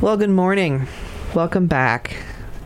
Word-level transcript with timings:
Well, 0.00 0.16
good 0.16 0.30
morning. 0.30 0.86
Welcome 1.34 1.66
back. 1.66 2.16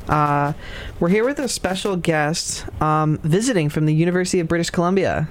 Uh, 0.09 0.55
we're 0.99 1.09
here 1.11 1.25
with 1.25 1.39
a 1.39 1.49
special 1.49 1.97
guest 1.97 2.65
um, 2.83 3.19
visiting 3.19 3.69
from 3.69 3.87
the 3.87 3.95
University 3.95 4.41
of 4.41 4.49
British 4.49 4.71
Columbia. 4.71 5.29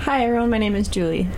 Hi, 0.00 0.24
everyone. 0.24 0.50
My 0.50 0.58
name 0.58 0.74
is 0.74 0.88
Julie. 0.88 1.28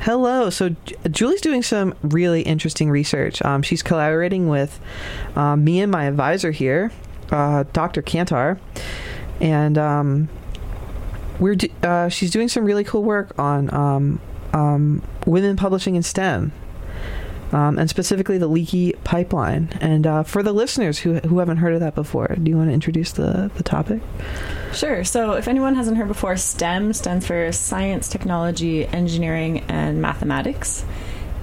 Hello. 0.00 0.50
So, 0.50 0.70
J- 0.84 0.96
Julie's 1.10 1.40
doing 1.40 1.62
some 1.62 1.94
really 2.02 2.42
interesting 2.42 2.90
research. 2.90 3.42
Um, 3.42 3.62
she's 3.62 3.82
collaborating 3.82 4.48
with 4.48 4.80
um, 5.36 5.64
me 5.64 5.80
and 5.80 5.90
my 5.90 6.04
advisor 6.04 6.50
here, 6.50 6.90
uh, 7.30 7.64
Dr. 7.72 8.02
Kantar, 8.02 8.58
and 9.40 9.76
um, 9.78 10.28
we're 11.38 11.56
d- 11.56 11.72
uh, 11.82 12.08
she's 12.08 12.30
doing 12.30 12.48
some 12.48 12.64
really 12.64 12.84
cool 12.84 13.02
work 13.02 13.36
on 13.38 13.72
um, 13.74 14.20
um, 14.52 15.02
women 15.26 15.56
publishing 15.56 15.94
in 15.96 16.02
STEM. 16.02 16.52
Um, 17.54 17.78
and 17.78 17.88
specifically 17.88 18.36
the 18.36 18.48
leaky 18.48 18.94
pipeline. 19.04 19.68
And 19.80 20.08
uh, 20.08 20.22
for 20.24 20.42
the 20.42 20.52
listeners 20.52 20.98
who, 20.98 21.20
who 21.20 21.38
haven't 21.38 21.58
heard 21.58 21.72
of 21.74 21.80
that 21.80 21.94
before, 21.94 22.34
do 22.42 22.50
you 22.50 22.56
want 22.56 22.70
to 22.70 22.74
introduce 22.74 23.12
the, 23.12 23.48
the 23.54 23.62
topic? 23.62 24.02
Sure. 24.72 25.04
So, 25.04 25.34
if 25.34 25.46
anyone 25.46 25.76
hasn't 25.76 25.96
heard 25.96 26.08
before, 26.08 26.36
STEM 26.36 26.92
stands 26.94 27.28
for 27.28 27.52
Science, 27.52 28.08
Technology, 28.08 28.86
Engineering, 28.86 29.60
and 29.68 30.02
Mathematics. 30.02 30.84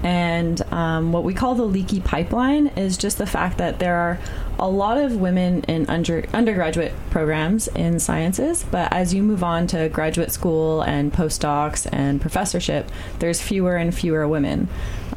And 0.02 0.60
um, 0.72 1.12
what 1.12 1.22
we 1.24 1.32
call 1.32 1.54
the 1.54 1.64
leaky 1.64 2.00
pipeline 2.00 2.66
is 2.76 2.98
just 2.98 3.18
the 3.18 3.26
fact 3.26 3.58
that 3.58 3.78
there 3.78 3.96
are 3.96 4.18
a 4.58 4.68
lot 4.68 4.98
of 4.98 5.16
women 5.16 5.62
in 5.62 5.88
under, 5.88 6.24
undergraduate 6.32 6.92
programs 7.10 7.68
in 7.68 8.00
sciences, 8.00 8.64
but 8.70 8.92
as 8.92 9.14
you 9.14 9.22
move 9.22 9.42
on 9.44 9.66
to 9.68 9.88
graduate 9.88 10.32
school 10.32 10.82
and 10.82 11.12
postdocs 11.12 11.88
and 11.92 12.20
professorship, 12.20 12.90
there's 13.20 13.40
fewer 13.40 13.76
and 13.76 13.94
fewer 13.94 14.26
women. 14.26 14.68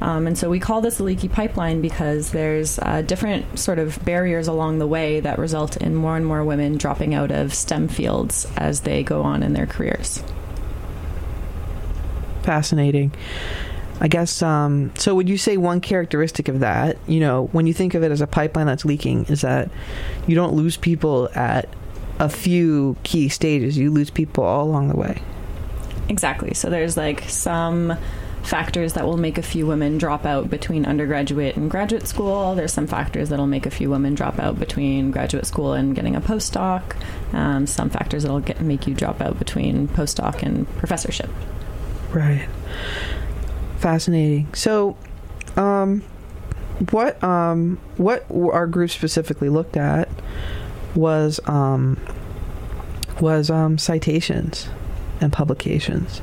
Um, 0.02 0.27
and 0.27 0.38
so 0.38 0.49
we 0.49 0.59
call 0.59 0.81
this 0.81 0.99
a 0.99 1.04
leaky 1.04 1.27
pipeline 1.27 1.81
because 1.81 2.31
there's 2.31 2.80
uh, 2.80 3.02
different 3.02 3.58
sort 3.58 3.80
of 3.80 4.03
barriers 4.03 4.48
along 4.48 4.80
the 4.80 4.88
way 4.88 5.19
that 5.22 5.39
result 5.39 5.78
in 5.78 5.95
more 5.95 6.17
and 6.17 6.25
more 6.25 6.44
women 6.44 6.78
dropping 6.78 7.14
out 7.14 7.31
of 7.31 7.53
STEM 7.53 7.88
fields 7.88 8.45
as 8.58 8.81
they 8.81 9.03
go 9.03 9.22
on 9.22 9.44
in 9.44 9.53
their 9.53 9.66
careers. 9.66 10.23
Fascinating. 12.44 13.14
I 14.00 14.09
guess, 14.09 14.42
um, 14.42 14.92
so 14.95 15.16
would 15.16 15.30
you 15.30 15.38
say 15.38 15.56
one 15.56 15.80
characteristic 15.80 16.50
of 16.50 16.59
that, 16.59 16.97
you 17.08 17.22
know, 17.22 17.45
when 17.53 17.66
you 17.66 17.73
think 17.73 17.94
of 17.94 18.03
it 18.03 18.12
as 18.12 18.19
a 18.19 18.28
pipeline 18.28 18.66
that's 18.66 18.84
leaking, 18.84 19.25
is 19.25 19.41
that 19.41 19.72
you 20.28 20.36
don't 20.36 20.53
lose 20.53 20.75
people 20.75 21.30
at 21.34 21.69
a 22.19 22.28
few 22.28 22.97
key 23.03 23.30
stages, 23.30 23.78
you 23.78 23.89
lose 23.91 24.09
people 24.09 24.44
all 24.44 24.66
along 24.66 24.89
the 24.89 24.97
way? 24.97 25.22
Exactly. 26.09 26.53
So 26.53 26.69
there's 26.69 26.97
like 26.97 27.22
some 27.30 27.97
factors 28.45 28.93
that 28.93 29.05
will 29.05 29.17
make 29.17 29.38
a 29.38 29.41
few 29.41 29.65
women 29.65 29.97
drop 29.97 30.25
out 30.25 30.49
between 30.49 30.85
undergraduate 30.85 31.55
and 31.55 31.69
graduate 31.69 32.07
school. 32.07 32.55
There's 32.55 32.73
some 32.73 32.88
factors 32.88 33.29
that'll 33.29 33.47
make 33.47 33.65
a 33.65 33.71
few 33.71 33.89
women 33.89 34.15
drop 34.15 34.39
out 34.39 34.59
between 34.59 35.11
graduate 35.11 35.45
school 35.45 35.73
and 35.73 35.95
getting 35.95 36.15
a 36.15 36.21
postdoc. 36.21 36.95
Um, 37.33 37.67
some 37.67 37.89
factors 37.89 38.23
that'll 38.23 38.39
get, 38.41 38.61
make 38.61 38.88
you 38.88 38.93
drop 38.93 39.21
out 39.21 39.39
between 39.39 39.88
postdoc 39.88 40.43
and 40.43 40.67
professorship. 40.77 41.29
Right. 42.11 42.47
Fascinating. 43.79 44.53
So, 44.53 44.95
um, 45.57 46.01
what 46.91 47.23
um, 47.23 47.79
what 47.97 48.25
our 48.29 48.67
group 48.67 48.89
specifically 48.89 49.49
looked 49.49 49.77
at 49.77 50.09
was 50.93 51.39
um, 51.45 51.99
was 53.19 53.49
um, 53.49 53.77
citations 53.77 54.67
and 55.21 55.31
publications, 55.31 56.21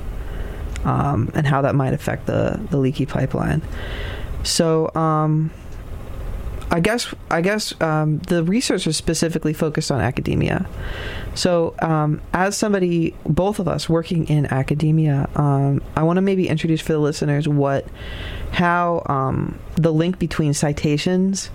um, 0.85 1.31
and 1.35 1.47
how 1.47 1.63
that 1.63 1.75
might 1.75 1.93
affect 1.93 2.27
the 2.27 2.61
the 2.71 2.77
leaky 2.79 3.07
pipeline. 3.07 3.63
So, 4.43 4.91
um, 4.95 5.51
I 6.71 6.81
guess 6.81 7.15
I 7.31 7.41
guess 7.43 7.79
um, 7.81 8.19
the 8.19 8.43
research 8.43 8.87
is 8.87 8.97
specifically 8.97 9.53
focused 9.53 9.93
on 9.93 10.01
academia. 10.01 10.67
So, 11.35 11.75
um, 11.81 12.21
as 12.33 12.57
somebody, 12.57 13.15
both 13.25 13.59
of 13.59 13.69
us 13.69 13.89
working 13.89 14.27
in 14.29 14.47
academia, 14.47 15.29
um, 15.35 15.83
I 15.97 16.03
want 16.03 16.17
to 16.17 16.23
maybe 16.23 16.49
introduce 16.49 16.81
for 16.81 16.93
the 16.93 16.99
listeners 16.99 17.49
what, 17.49 17.87
how 18.53 19.03
um, 19.07 19.59
the 19.77 19.93
link 19.93 20.19
between 20.19 20.53
citations 20.53 21.51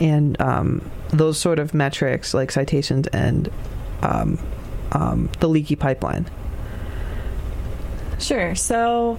and 0.00 0.40
um, 0.40 0.90
those 1.08 1.38
sort 1.38 1.58
of 1.58 1.72
metrics, 1.72 2.34
like 2.34 2.50
citations 2.50 3.06
and 3.08 3.50
um, 4.02 4.38
the 5.40 5.48
leaky 5.48 5.76
pipeline. 5.76 6.26
Sure. 8.18 8.54
So 8.54 9.18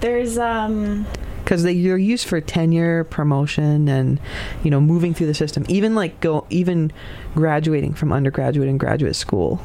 there's 0.00 0.38
um 0.38 1.06
because 1.44 1.62
they 1.64 1.88
are 1.88 1.96
used 1.96 2.28
for 2.28 2.40
tenure, 2.40 3.02
promotion, 3.04 3.88
and 3.88 4.20
you 4.62 4.70
know 4.70 4.80
moving 4.80 5.14
through 5.14 5.26
the 5.26 5.34
system. 5.34 5.64
Even 5.68 5.94
like 5.94 6.20
go, 6.20 6.46
even 6.50 6.92
graduating 7.34 7.94
from 7.94 8.12
undergraduate 8.12 8.68
and 8.68 8.78
graduate 8.78 9.16
school. 9.16 9.60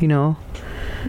You 0.00 0.08
know. 0.08 0.36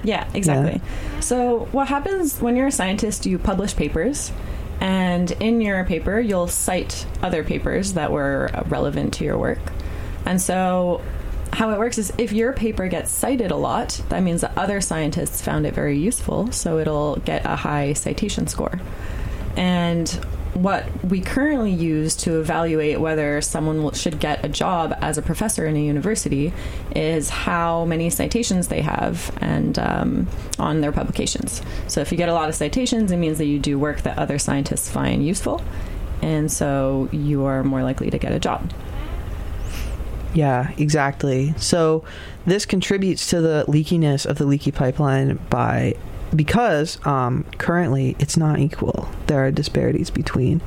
Yeah, 0.04 0.30
exactly. 0.34 0.82
Yeah. 0.82 1.20
So 1.20 1.68
what 1.72 1.88
happens 1.90 2.42
when 2.42 2.56
you're 2.56 2.68
a 2.68 2.72
scientist? 2.72 3.26
You 3.26 3.40
publish 3.40 3.76
papers, 3.76 4.32
and 4.80 5.32
in 5.34 5.60
your 5.60 5.84
paper, 5.84 6.20
you'll 6.20 6.48
cite 6.48 7.06
other 7.22 7.44
papers 7.44 7.94
that 7.94 8.12
were 8.12 8.50
relevant 8.68 9.14
to 9.16 9.26
your 9.26 9.38
work. 9.38 9.60
And 10.26 10.42
so 10.42 11.02
how 11.54 11.70
it 11.72 11.80
works 11.80 11.98
is 11.98 12.14
if 12.18 12.32
your 12.32 12.54
paper 12.54 12.88
gets 12.88 13.12
cited 13.12 13.52
a 13.52 13.56
lot, 13.56 14.02
that 14.10 14.24
means 14.24 14.42
that 14.42 14.58
other 14.58 14.82
scientists 14.82 15.42
found 15.42 15.66
it 15.66 15.74
very 15.74 15.98
useful, 15.98 16.52
so 16.52 16.78
it'll 16.80 17.18
get 17.18 17.46
a 17.46 17.56
high 17.56 17.94
citation 17.94 18.48
score. 18.48 18.80
And 19.58 20.10
what 20.54 20.86
we 21.06 21.22
currently 21.22 21.72
use 21.72 22.16
to 22.18 22.40
evaluate 22.40 23.00
whether 23.00 23.42
someone 23.42 23.94
should 23.94 24.20
get 24.20 24.44
a 24.44 24.50
job 24.50 24.94
as 25.00 25.18
a 25.18 25.22
professor 25.22 25.66
in 25.66 25.78
a 25.78 25.84
university 25.84 26.52
is 26.94 27.30
how 27.30 27.86
many 27.86 28.10
citations 28.10 28.68
they 28.68 28.82
have 28.82 29.32
and 29.42 29.80
um, 29.80 30.28
on 30.60 30.82
their 30.82 30.92
publications. 30.92 31.62
So 31.88 32.02
if 32.02 32.12
you 32.12 32.18
get 32.18 32.28
a 32.28 32.34
lot 32.34 32.50
of 32.50 32.56
citations, 32.56 33.12
it 33.12 33.18
means 33.18 33.38
that 33.38 33.46
you 33.46 33.60
do 33.60 33.80
work 33.80 34.02
that 34.02 34.18
other 34.18 34.38
scientists 34.40 34.90
find 34.90 35.26
useful, 35.26 35.62
and 36.22 36.52
so 36.52 37.08
you 37.12 37.46
are 37.46 37.64
more 37.64 37.84
likely 37.84 38.10
to 38.10 38.18
get 38.18 38.32
a 38.32 38.40
job. 38.40 38.72
Yeah, 40.34 40.72
exactly. 40.78 41.54
So 41.58 42.04
this 42.46 42.66
contributes 42.66 43.28
to 43.30 43.42
the 43.42 43.66
leakiness 43.68 44.26
of 44.26 44.38
the 44.38 44.46
leaky 44.46 44.72
pipeline 44.72 45.40
by 45.50 45.96
because 46.34 47.06
um, 47.06 47.44
currently 47.58 48.16
it's 48.18 48.38
not 48.38 48.60
equal. 48.60 49.10
There 49.28 49.46
are 49.46 49.52
disparities 49.52 50.10
between 50.10 50.62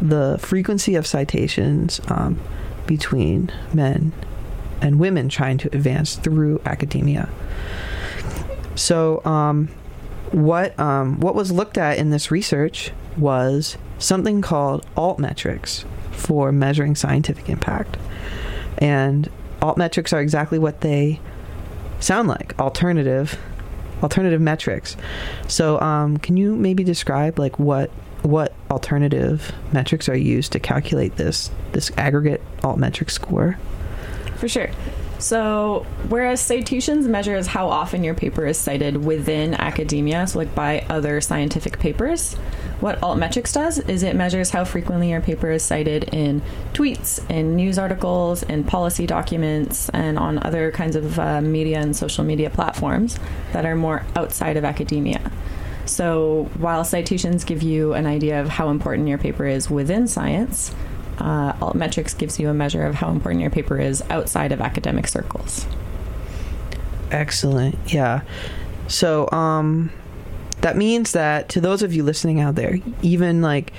the 0.00 0.38
frequency 0.40 0.94
of 0.94 1.06
citations 1.06 2.00
um, 2.08 2.40
between 2.86 3.50
men 3.72 4.12
and 4.80 4.98
women 4.98 5.28
trying 5.28 5.58
to 5.58 5.68
advance 5.68 6.16
through 6.16 6.60
academia. 6.64 7.28
So, 8.74 9.24
um, 9.24 9.68
what 10.32 10.78
um, 10.78 11.20
what 11.20 11.34
was 11.34 11.52
looked 11.52 11.76
at 11.76 11.98
in 11.98 12.10
this 12.10 12.30
research 12.30 12.90
was 13.16 13.76
something 13.98 14.40
called 14.40 14.86
altmetrics 14.96 15.84
for 16.10 16.52
measuring 16.52 16.94
scientific 16.94 17.48
impact, 17.48 17.96
and 18.82 19.30
altmetrics 19.60 20.12
are 20.12 20.20
exactly 20.20 20.58
what 20.58 20.82
they 20.82 21.20
sound 22.00 22.28
like: 22.28 22.58
alternative 22.58 23.38
alternative 24.02 24.40
metrics. 24.40 24.96
So, 25.46 25.80
um, 25.80 26.16
can 26.16 26.36
you 26.36 26.56
maybe 26.56 26.84
describe 26.84 27.38
like 27.38 27.58
what 27.58 27.90
what 28.22 28.52
alternative 28.70 29.52
metrics 29.72 30.08
are 30.08 30.16
used 30.16 30.52
to 30.52 30.60
calculate 30.60 31.16
this 31.16 31.50
this 31.72 31.90
aggregate 31.96 32.42
altmetric 32.58 33.10
score? 33.10 33.58
For 34.36 34.48
sure. 34.48 34.70
So, 35.18 35.86
whereas 36.08 36.40
citations 36.40 37.06
measures 37.06 37.46
how 37.46 37.68
often 37.68 38.02
your 38.02 38.14
paper 38.14 38.44
is 38.44 38.58
cited 38.58 39.04
within 39.04 39.54
academia, 39.54 40.26
so 40.26 40.40
like 40.40 40.52
by 40.52 40.84
other 40.88 41.20
scientific 41.20 41.78
papers, 41.78 42.34
what 42.82 43.00
altmetrics 43.00 43.52
does 43.52 43.78
is 43.78 44.02
it 44.02 44.16
measures 44.16 44.50
how 44.50 44.64
frequently 44.64 45.10
your 45.10 45.20
paper 45.20 45.48
is 45.52 45.62
cited 45.62 46.02
in 46.12 46.42
tweets, 46.72 47.24
in 47.30 47.54
news 47.54 47.78
articles, 47.78 48.42
in 48.42 48.64
policy 48.64 49.06
documents, 49.06 49.88
and 49.90 50.18
on 50.18 50.40
other 50.42 50.72
kinds 50.72 50.96
of 50.96 51.16
uh, 51.16 51.40
media 51.40 51.78
and 51.78 51.94
social 51.94 52.24
media 52.24 52.50
platforms 52.50 53.20
that 53.52 53.64
are 53.64 53.76
more 53.76 54.04
outside 54.16 54.56
of 54.56 54.64
academia. 54.64 55.30
So, 55.86 56.50
while 56.58 56.82
citations 56.82 57.44
give 57.44 57.62
you 57.62 57.92
an 57.92 58.04
idea 58.04 58.40
of 58.40 58.48
how 58.48 58.68
important 58.68 59.06
your 59.06 59.18
paper 59.18 59.46
is 59.46 59.70
within 59.70 60.08
science, 60.08 60.74
uh, 61.18 61.52
altmetrics 61.54 62.18
gives 62.18 62.40
you 62.40 62.48
a 62.48 62.54
measure 62.54 62.84
of 62.84 62.96
how 62.96 63.10
important 63.10 63.42
your 63.42 63.50
paper 63.50 63.78
is 63.78 64.02
outside 64.10 64.50
of 64.50 64.60
academic 64.60 65.06
circles. 65.06 65.66
Excellent. 67.12 67.78
Yeah. 67.86 68.22
So, 68.88 69.30
um, 69.30 69.92
that 70.62 70.76
means 70.76 71.12
that 71.12 71.48
to 71.50 71.60
those 71.60 71.82
of 71.82 71.92
you 71.94 72.02
listening 72.02 72.40
out 72.40 72.54
there, 72.54 72.78
even 73.02 73.42
like, 73.42 73.72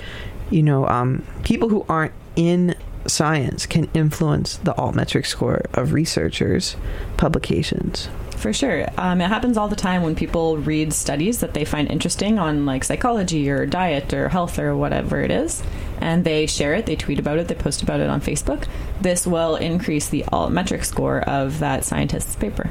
you 0.50 0.62
know, 0.63 0.88
um, 0.88 1.24
people 1.44 1.68
who 1.69 1.85
aren't 1.89 2.13
in 2.35 2.75
science 3.06 3.65
can 3.65 3.89
influence 3.94 4.57
the 4.57 4.74
altmetric 4.75 5.25
score 5.25 5.63
of 5.74 5.91
researchers' 5.91 6.77
publications. 7.18 8.07
for 8.44 8.51
sure. 8.51 8.85
Um, 8.97 9.21
it 9.21 9.30
happens 9.30 9.57
all 9.57 9.69
the 9.69 9.75
time 9.75 10.03
when 10.03 10.15
people 10.15 10.57
read 10.57 10.91
studies 10.91 11.39
that 11.39 11.53
they 11.53 11.63
find 11.63 11.89
interesting 11.89 12.38
on 12.38 12.65
like 12.65 12.83
psychology 12.83 13.50
or 13.50 13.65
diet 13.65 14.13
or 14.13 14.27
health 14.27 14.59
or 14.59 14.75
whatever 14.75 15.21
it 15.21 15.31
is, 15.31 15.63
and 16.01 16.25
they 16.25 16.45
share 16.45 16.74
it, 16.74 16.86
they 16.86 16.97
tweet 16.97 17.19
about 17.19 17.38
it, 17.38 17.47
they 17.47 17.56
post 17.56 17.81
about 17.81 18.01
it 18.01 18.09
on 18.09 18.19
Facebook. 18.19 18.68
This 19.00 19.25
will 19.25 19.56
increase 19.56 20.09
the 20.09 20.24
altmetric 20.24 20.83
score 20.83 21.21
of 21.21 21.59
that 21.59 21.86
scientist's 21.86 22.36
paper. 22.36 22.69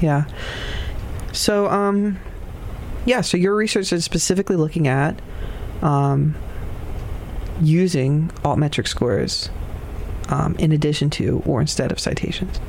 Yeah. 0.00 0.26
So, 1.32 1.66
um, 1.66 2.20
yeah, 3.04 3.20
so 3.20 3.36
your 3.36 3.54
research 3.54 3.92
is 3.92 4.04
specifically 4.04 4.56
looking 4.56 4.88
at 4.88 5.20
um, 5.82 6.34
using 7.60 8.28
altmetric 8.44 8.86
scores 8.86 9.50
um, 10.28 10.54
in 10.56 10.72
addition 10.72 11.10
to 11.10 11.42
or 11.46 11.60
instead 11.60 11.92
of 11.92 11.98
citations. 11.98 12.60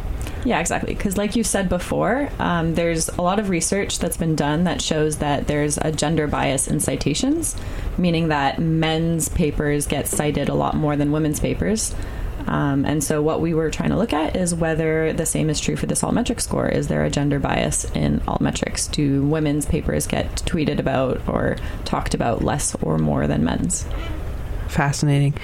Yeah, 0.45 0.59
exactly. 0.59 0.93
Because, 0.93 1.17
like 1.17 1.35
you 1.35 1.43
said 1.43 1.67
before, 1.67 2.29
um, 2.39 2.75
there's 2.75 3.09
a 3.09 3.21
lot 3.21 3.39
of 3.39 3.49
research 3.49 3.99
that's 3.99 4.15
been 4.15 4.35
done 4.35 4.63
that 4.63 4.81
shows 4.81 5.17
that 5.17 5.47
there's 5.47 5.77
a 5.79 5.91
gender 5.91 6.27
bias 6.27 6.67
in 6.67 6.79
citations, 6.79 7.57
meaning 7.97 8.29
that 8.29 8.59
men's 8.59 9.27
papers 9.27 9.85
get 9.85 10.07
cited 10.07 10.47
a 10.47 10.53
lot 10.53 10.75
more 10.75 10.95
than 10.95 11.11
women's 11.11 11.39
papers. 11.39 11.93
Um, 12.49 12.83
and 12.83 13.03
so, 13.03 13.21
what 13.21 13.41
we 13.41 13.53
were 13.53 13.69
trying 13.69 13.91
to 13.91 13.95
look 13.95 14.11
at 14.11 14.35
is 14.35 14.55
whether 14.55 15.13
the 15.13 15.27
same 15.27 15.51
is 15.51 15.59
true 15.59 15.75
for 15.75 15.85
this 15.85 16.01
altmetric 16.01 16.41
score. 16.41 16.67
Is 16.67 16.87
there 16.87 17.05
a 17.05 17.09
gender 17.09 17.37
bias 17.39 17.85
in 17.91 18.21
altmetrics? 18.21 18.91
Do 18.91 19.21
women's 19.23 19.67
papers 19.67 20.07
get 20.07 20.37
tweeted 20.47 20.79
about 20.79 21.21
or 21.29 21.57
talked 21.85 22.15
about 22.15 22.43
less 22.43 22.73
or 22.81 22.97
more 22.97 23.27
than 23.27 23.43
men's? 23.43 23.85
Fascinating. 24.67 25.35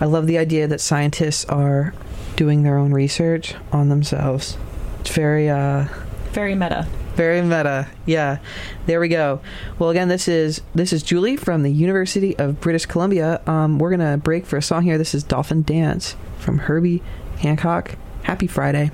I 0.00 0.06
love 0.06 0.26
the 0.26 0.38
idea 0.38 0.66
that 0.66 0.80
scientists 0.80 1.44
are 1.44 1.92
doing 2.36 2.62
their 2.62 2.78
own 2.78 2.92
research 2.92 3.54
on 3.70 3.90
themselves. 3.90 4.56
It's 5.00 5.10
very, 5.10 5.50
uh, 5.50 5.88
very 6.32 6.54
meta. 6.54 6.88
Very 7.16 7.40
meta. 7.40 7.88
Yeah. 8.04 8.40
There 8.84 9.00
we 9.00 9.08
go. 9.08 9.40
Well, 9.78 9.88
again, 9.88 10.08
this 10.08 10.28
is 10.28 10.60
this 10.74 10.92
is 10.92 11.02
Julie 11.02 11.36
from 11.36 11.62
the 11.62 11.72
University 11.72 12.36
of 12.36 12.60
British 12.60 12.84
Columbia. 12.84 13.40
Um, 13.46 13.78
we're 13.78 13.88
gonna 13.88 14.18
break 14.18 14.44
for 14.44 14.58
a 14.58 14.62
song 14.62 14.82
here. 14.82 14.98
This 14.98 15.14
is 15.14 15.24
Dolphin 15.24 15.62
Dance 15.62 16.14
from 16.38 16.58
Herbie 16.58 17.02
Hancock. 17.38 17.96
Happy 18.24 18.46
Friday. 18.46 18.90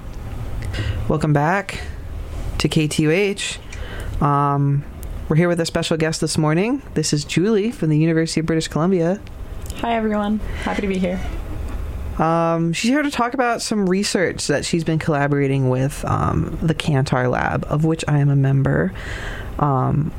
Welcome 1.09 1.33
back 1.33 1.81
to 2.59 2.69
KTUH. 2.69 3.59
Um, 4.23 4.85
we're 5.29 5.37
here 5.37 5.49
with 5.49 5.59
a 5.59 5.67
special 5.67 5.97
guest 5.97 6.21
this 6.21 6.39
morning. 6.39 6.81
This 6.95 7.13
is 7.13 7.25
Julie 7.25 7.73
from 7.73 7.91
the 7.91 7.99
University 7.99 8.39
of 8.39 8.47
British 8.47 8.69
Columbia. 8.69 9.21
Hi, 9.79 9.97
everyone. 9.97 10.39
Happy 10.63 10.83
to 10.83 10.87
be 10.87 10.99
here. 10.99 11.21
Um, 12.19 12.73
she's 12.73 12.91
here 12.91 13.03
to 13.03 13.11
talk 13.11 13.35
about 13.35 13.63
some 13.63 13.89
research 13.89 14.47
that 14.49 14.65
she's 14.65 14.85
been 14.85 14.99
collaborating 14.99 15.71
with 15.71 16.05
um, 16.05 16.59
the 16.63 16.75
Kantar 16.75 17.31
Lab, 17.31 17.65
of 17.69 17.85
which 17.85 18.05
I 18.07 18.19
am 18.19 18.29
a 18.29 18.37
member, 18.37 18.93
um, 19.59 20.13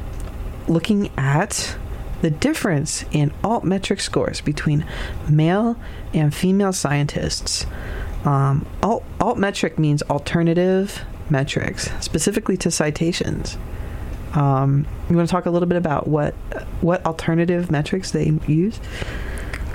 looking 0.68 1.12
at 1.18 1.78
the 2.22 2.31
difference 2.31 3.04
in 3.12 3.31
altmetric 3.44 4.00
scores 4.01 4.42
between 4.42 4.86
male 5.30 5.78
and 6.13 6.34
female 6.34 6.74
scientists. 6.74 7.66
Um, 8.25 8.66
alt, 8.81 9.04
altmetric 9.19 9.78
means 9.78 10.01
alternative 10.04 11.04
metrics, 11.30 11.92
specifically 12.00 12.57
to 12.57 12.72
citations. 12.72 13.57
Um, 14.34 14.88
you 15.10 15.16
want 15.16 15.28
to 15.28 15.31
talk 15.31 15.46
a 15.46 15.51
little 15.51 15.68
bit 15.68 15.78
about 15.78 16.07
what 16.07 16.34
what 16.81 17.06
alternative 17.06 17.69
metrics 17.69 18.12
they 18.12 18.31
use? 18.48 18.80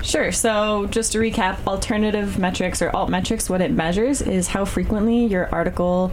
Sure. 0.01 0.31
So, 0.31 0.87
just 0.87 1.11
to 1.11 1.19
recap, 1.19 1.65
alternative 1.67 2.39
metrics 2.39 2.81
or 2.81 2.89
alt 2.95 3.09
metrics, 3.09 3.49
what 3.49 3.61
it 3.61 3.71
measures 3.71 4.21
is 4.21 4.47
how 4.47 4.65
frequently 4.65 5.25
your 5.25 5.53
article 5.53 6.11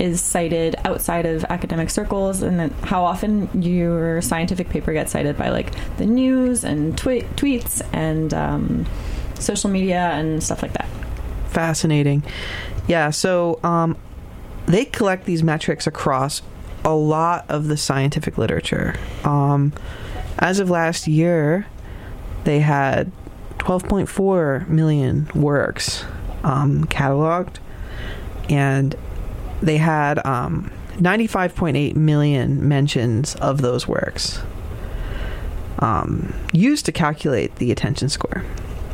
is 0.00 0.20
cited 0.20 0.76
outside 0.84 1.26
of 1.26 1.44
academic 1.44 1.90
circles 1.90 2.42
and 2.42 2.72
how 2.84 3.04
often 3.04 3.62
your 3.62 4.22
scientific 4.22 4.68
paper 4.68 4.92
gets 4.92 5.10
cited 5.12 5.36
by 5.36 5.48
like 5.48 5.72
the 5.96 6.06
news 6.06 6.62
and 6.62 6.96
twi- 6.96 7.26
tweets 7.34 7.82
and 7.92 8.32
um, 8.32 8.86
social 9.34 9.70
media 9.70 10.10
and 10.12 10.42
stuff 10.42 10.62
like 10.62 10.72
that. 10.72 10.88
Fascinating. 11.48 12.22
Yeah. 12.86 13.10
So, 13.10 13.60
um, 13.62 13.96
they 14.66 14.84
collect 14.84 15.24
these 15.24 15.42
metrics 15.42 15.86
across 15.86 16.42
a 16.84 16.94
lot 16.94 17.46
of 17.48 17.68
the 17.68 17.76
scientific 17.76 18.36
literature. 18.36 18.94
Um, 19.24 19.72
as 20.38 20.58
of 20.58 20.70
last 20.70 21.06
year, 21.06 21.66
they 22.44 22.60
had 22.60 23.10
12.4 23.68 24.66
million 24.66 25.28
works 25.34 26.02
um, 26.42 26.86
cataloged, 26.86 27.58
and 28.48 28.96
they 29.60 29.76
had 29.76 30.24
um, 30.24 30.72
95.8 30.94 31.94
million 31.94 32.66
mentions 32.66 33.34
of 33.34 33.60
those 33.60 33.86
works 33.86 34.40
um, 35.80 36.34
used 36.50 36.86
to 36.86 36.92
calculate 36.92 37.56
the 37.56 37.70
attention 37.70 38.08
score. 38.08 38.42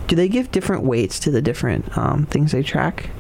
Do 0.09 0.17
they 0.17 0.29
give 0.29 0.51
different 0.51 0.83
weights 0.83 1.21
to 1.21 1.31
the 1.31 1.41
different 1.41 1.97
um, 1.97 2.27
things 2.27 2.51
they 2.51 2.65
track? 2.65 3.11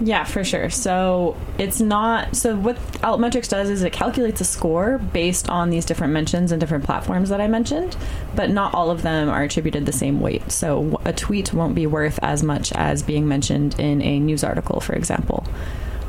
Yeah, 0.00 0.24
for 0.24 0.42
sure. 0.42 0.70
So 0.70 1.36
it's 1.58 1.80
not. 1.80 2.34
So 2.34 2.56
what 2.56 2.76
Altmetrics 3.02 3.48
does 3.48 3.70
is 3.70 3.82
it 3.82 3.92
calculates 3.92 4.40
a 4.40 4.44
score 4.44 4.98
based 4.98 5.48
on 5.48 5.70
these 5.70 5.84
different 5.84 6.12
mentions 6.12 6.50
and 6.50 6.60
different 6.60 6.84
platforms 6.84 7.28
that 7.28 7.40
I 7.40 7.46
mentioned, 7.46 7.96
but 8.34 8.50
not 8.50 8.74
all 8.74 8.90
of 8.90 9.02
them 9.02 9.28
are 9.28 9.42
attributed 9.42 9.86
the 9.86 9.92
same 9.92 10.20
weight. 10.20 10.50
So 10.50 11.00
a 11.04 11.12
tweet 11.12 11.52
won't 11.52 11.74
be 11.74 11.86
worth 11.86 12.18
as 12.22 12.42
much 12.42 12.72
as 12.72 13.02
being 13.02 13.28
mentioned 13.28 13.78
in 13.78 14.02
a 14.02 14.18
news 14.18 14.42
article, 14.42 14.80
for 14.80 14.94
example. 14.94 15.46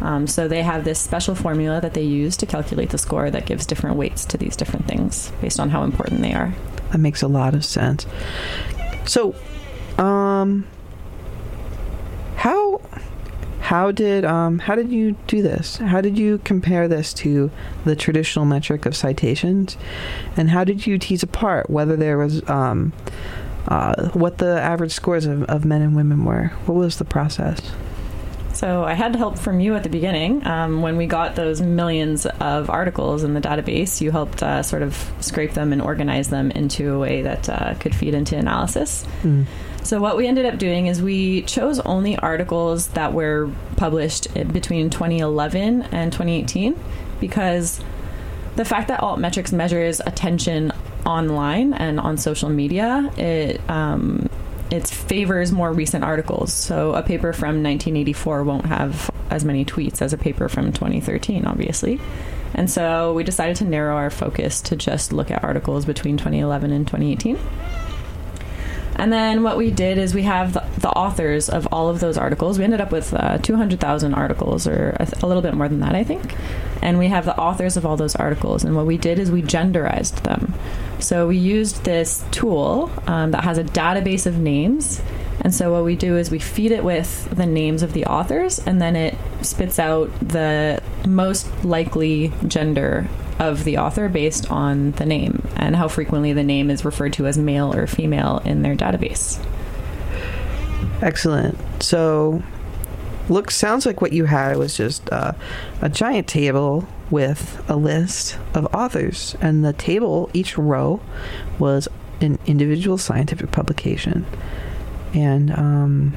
Um, 0.01 0.27
so 0.27 0.47
they 0.47 0.63
have 0.63 0.83
this 0.83 0.99
special 0.99 1.35
formula 1.35 1.79
that 1.79 1.93
they 1.93 2.03
use 2.03 2.35
to 2.37 2.45
calculate 2.45 2.89
the 2.89 2.97
score 2.97 3.31
that 3.31 3.45
gives 3.45 3.65
different 3.65 3.95
weights 3.95 4.25
to 4.25 4.37
these 4.37 4.55
different 4.55 4.85
things 4.85 5.31
based 5.39 5.59
on 5.59 5.69
how 5.69 5.83
important 5.83 6.21
they 6.21 6.33
are. 6.33 6.53
That 6.91 6.97
makes 6.97 7.21
a 7.21 7.27
lot 7.27 7.53
of 7.53 7.63
sense. 7.63 8.05
So, 9.05 9.35
um, 9.97 10.67
how 12.35 12.72
how 13.63 13.93
did 13.93 14.25
um, 14.25 14.59
how 14.59 14.75
did 14.75 14.91
you 14.91 15.13
do 15.25 15.41
this? 15.41 15.77
How 15.77 16.01
did 16.01 16.17
you 16.17 16.39
compare 16.39 16.89
this 16.89 17.13
to 17.15 17.49
the 17.85 17.95
traditional 17.95 18.43
metric 18.43 18.85
of 18.85 18.93
citations, 18.93 19.77
and 20.35 20.49
how 20.49 20.65
did 20.65 20.85
you 20.85 20.97
tease 20.97 21.23
apart 21.23 21.69
whether 21.69 21.95
there 21.95 22.17
was 22.17 22.47
um, 22.49 22.91
uh, 23.69 24.09
what 24.09 24.39
the 24.39 24.59
average 24.59 24.91
scores 24.91 25.25
of, 25.25 25.43
of 25.43 25.63
men 25.63 25.81
and 25.81 25.95
women 25.95 26.25
were? 26.25 26.47
What 26.65 26.75
was 26.75 26.97
the 26.97 27.05
process? 27.05 27.71
So 28.51 28.83
I 28.83 28.93
had 28.95 29.15
help 29.15 29.37
from 29.37 29.61
you 29.61 29.75
at 29.75 29.83
the 29.83 29.89
beginning. 29.89 30.45
Um, 30.45 30.81
when 30.81 30.97
we 30.97 31.07
got 31.07 31.35
those 31.35 31.61
millions 31.61 32.25
of 32.25 32.69
articles 32.69 33.23
in 33.23 33.33
the 33.33 33.41
database, 33.41 34.01
you 34.01 34.11
helped 34.11 34.43
uh, 34.43 34.61
sort 34.61 34.81
of 34.81 35.09
scrape 35.21 35.53
them 35.53 35.71
and 35.71 35.81
organize 35.81 36.27
them 36.27 36.51
into 36.51 36.93
a 36.93 36.99
way 36.99 37.21
that 37.21 37.47
uh, 37.47 37.75
could 37.75 37.95
feed 37.95 38.13
into 38.13 38.37
analysis. 38.37 39.05
Mm. 39.23 39.45
So 39.83 39.99
what 39.99 40.15
we 40.15 40.27
ended 40.27 40.45
up 40.45 40.57
doing 40.57 40.87
is 40.87 41.01
we 41.01 41.41
chose 41.43 41.79
only 41.81 42.15
articles 42.17 42.87
that 42.89 43.13
were 43.13 43.51
published 43.75 44.33
between 44.53 44.89
2011 44.89 45.83
and 45.91 46.11
2018 46.11 46.79
because 47.19 47.81
the 48.55 48.65
fact 48.65 48.87
that 48.87 49.01
altmetrics 49.01 49.51
measures 49.51 49.99
attention 49.99 50.71
online 51.05 51.73
and 51.73 51.99
on 51.99 52.17
social 52.17 52.49
media, 52.49 53.11
it 53.17 53.59
um, 53.69 54.29
it 54.71 54.87
favors 54.87 55.51
more 55.51 55.71
recent 55.71 56.03
articles. 56.03 56.53
So 56.53 56.93
a 56.93 57.03
paper 57.03 57.33
from 57.33 57.61
1984 57.61 58.43
won't 58.43 58.65
have 58.65 59.11
as 59.29 59.43
many 59.43 59.65
tweets 59.65 60.01
as 60.01 60.13
a 60.13 60.17
paper 60.17 60.47
from 60.49 60.71
2013, 60.71 61.45
obviously. 61.45 61.99
And 62.53 62.69
so 62.69 63.13
we 63.13 63.23
decided 63.23 63.57
to 63.57 63.65
narrow 63.65 63.95
our 63.95 64.09
focus 64.09 64.61
to 64.61 64.75
just 64.75 65.11
look 65.11 65.29
at 65.31 65.43
articles 65.43 65.85
between 65.85 66.17
2011 66.17 66.71
and 66.71 66.87
2018. 66.87 67.37
And 68.95 69.11
then 69.11 69.43
what 69.43 69.57
we 69.57 69.71
did 69.71 69.97
is 69.97 70.13
we 70.13 70.23
have 70.23 70.53
the, 70.53 70.63
the 70.79 70.89
authors 70.89 71.49
of 71.49 71.67
all 71.71 71.89
of 71.89 71.99
those 71.99 72.17
articles. 72.17 72.57
We 72.57 72.63
ended 72.63 72.81
up 72.81 72.91
with 72.91 73.13
uh, 73.13 73.37
200,000 73.39 74.13
articles, 74.13 74.67
or 74.67 74.95
a, 74.99 75.07
a, 75.21 75.27
little 75.27 75.41
bit 75.41 75.53
more 75.55 75.67
than 75.67 75.79
that, 75.79 75.95
I 75.95 76.03
think. 76.03 76.35
And 76.81 76.99
we 76.99 77.07
have 77.07 77.25
the 77.25 77.37
authors 77.37 77.77
of 77.77 77.85
all 77.85 77.97
those 77.97 78.15
articles. 78.15 78.63
And 78.63 78.75
what 78.75 78.85
we 78.85 78.97
did 78.97 79.19
is 79.19 79.31
we 79.31 79.41
genderized 79.41 80.23
them. 80.23 80.53
So 80.99 81.27
we 81.27 81.37
used 81.37 81.83
this 81.83 82.23
tool 82.31 82.91
um, 83.07 83.31
that 83.31 83.43
has 83.43 83.57
a 83.57 83.63
database 83.63 84.25
of 84.25 84.37
names. 84.37 85.01
And 85.41 85.53
so 85.53 85.71
what 85.73 85.83
we 85.83 85.95
do 85.95 86.17
is 86.17 86.29
we 86.29 86.39
feed 86.39 86.71
it 86.71 86.83
with 86.83 87.29
the 87.35 87.45
names 87.45 87.81
of 87.83 87.93
the 87.93 88.05
authors, 88.05 88.59
and 88.59 88.81
then 88.81 88.95
it 88.95 89.17
spits 89.41 89.79
out 89.79 90.09
the 90.19 90.81
most 91.05 91.65
likely 91.65 92.31
gender 92.47 93.09
of 93.39 93.63
the 93.63 93.77
author 93.77 94.09
based 94.09 94.49
on 94.51 94.91
the 94.91 95.05
name 95.05 95.47
and 95.55 95.75
how 95.75 95.87
frequently 95.87 96.33
the 96.33 96.43
name 96.43 96.69
is 96.69 96.85
referred 96.85 97.13
to 97.13 97.25
as 97.25 97.37
male 97.37 97.73
or 97.73 97.87
female 97.87 98.41
in 98.45 98.61
their 98.61 98.75
database. 98.75 99.43
Excellent. 101.01 101.57
So, 101.81 102.43
look, 103.29 103.51
sounds 103.51 103.85
like 103.85 104.01
what 104.01 104.13
you 104.13 104.25
had 104.25 104.57
was 104.57 104.77
just 104.77 105.11
uh, 105.11 105.33
a 105.81 105.89
giant 105.89 106.27
table 106.27 106.87
with 107.09 107.63
a 107.69 107.75
list 107.75 108.37
of 108.53 108.65
authors, 108.73 109.35
and 109.41 109.63
the 109.63 109.73
table, 109.73 110.29
each 110.33 110.57
row, 110.57 111.01
was 111.59 111.87
an 112.21 112.39
individual 112.45 112.97
scientific 112.97 113.51
publication. 113.51 114.25
And 115.13 115.51
um, 115.51 116.13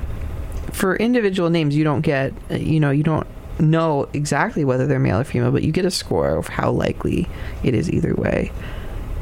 for 0.73 0.97
individual 0.97 1.51
names, 1.51 1.77
you 1.77 1.85
don't 1.85 2.01
get, 2.01 2.33
you 2.51 2.81
know, 2.81 2.91
you 2.91 3.03
don't 3.03 3.27
know 3.59 4.09
exactly 4.13 4.65
whether 4.65 4.87
they're 4.87 4.99
male 4.99 5.21
or 5.21 5.25
female, 5.25 5.51
but 5.51 5.63
you 5.63 5.73
get 5.73 5.85
a 5.85 5.91
score 5.91 6.37
of 6.37 6.49
how 6.49 6.71
likely 6.71 7.27
it 7.63 7.75
is 7.75 7.91
either 7.91 8.15
way, 8.15 8.53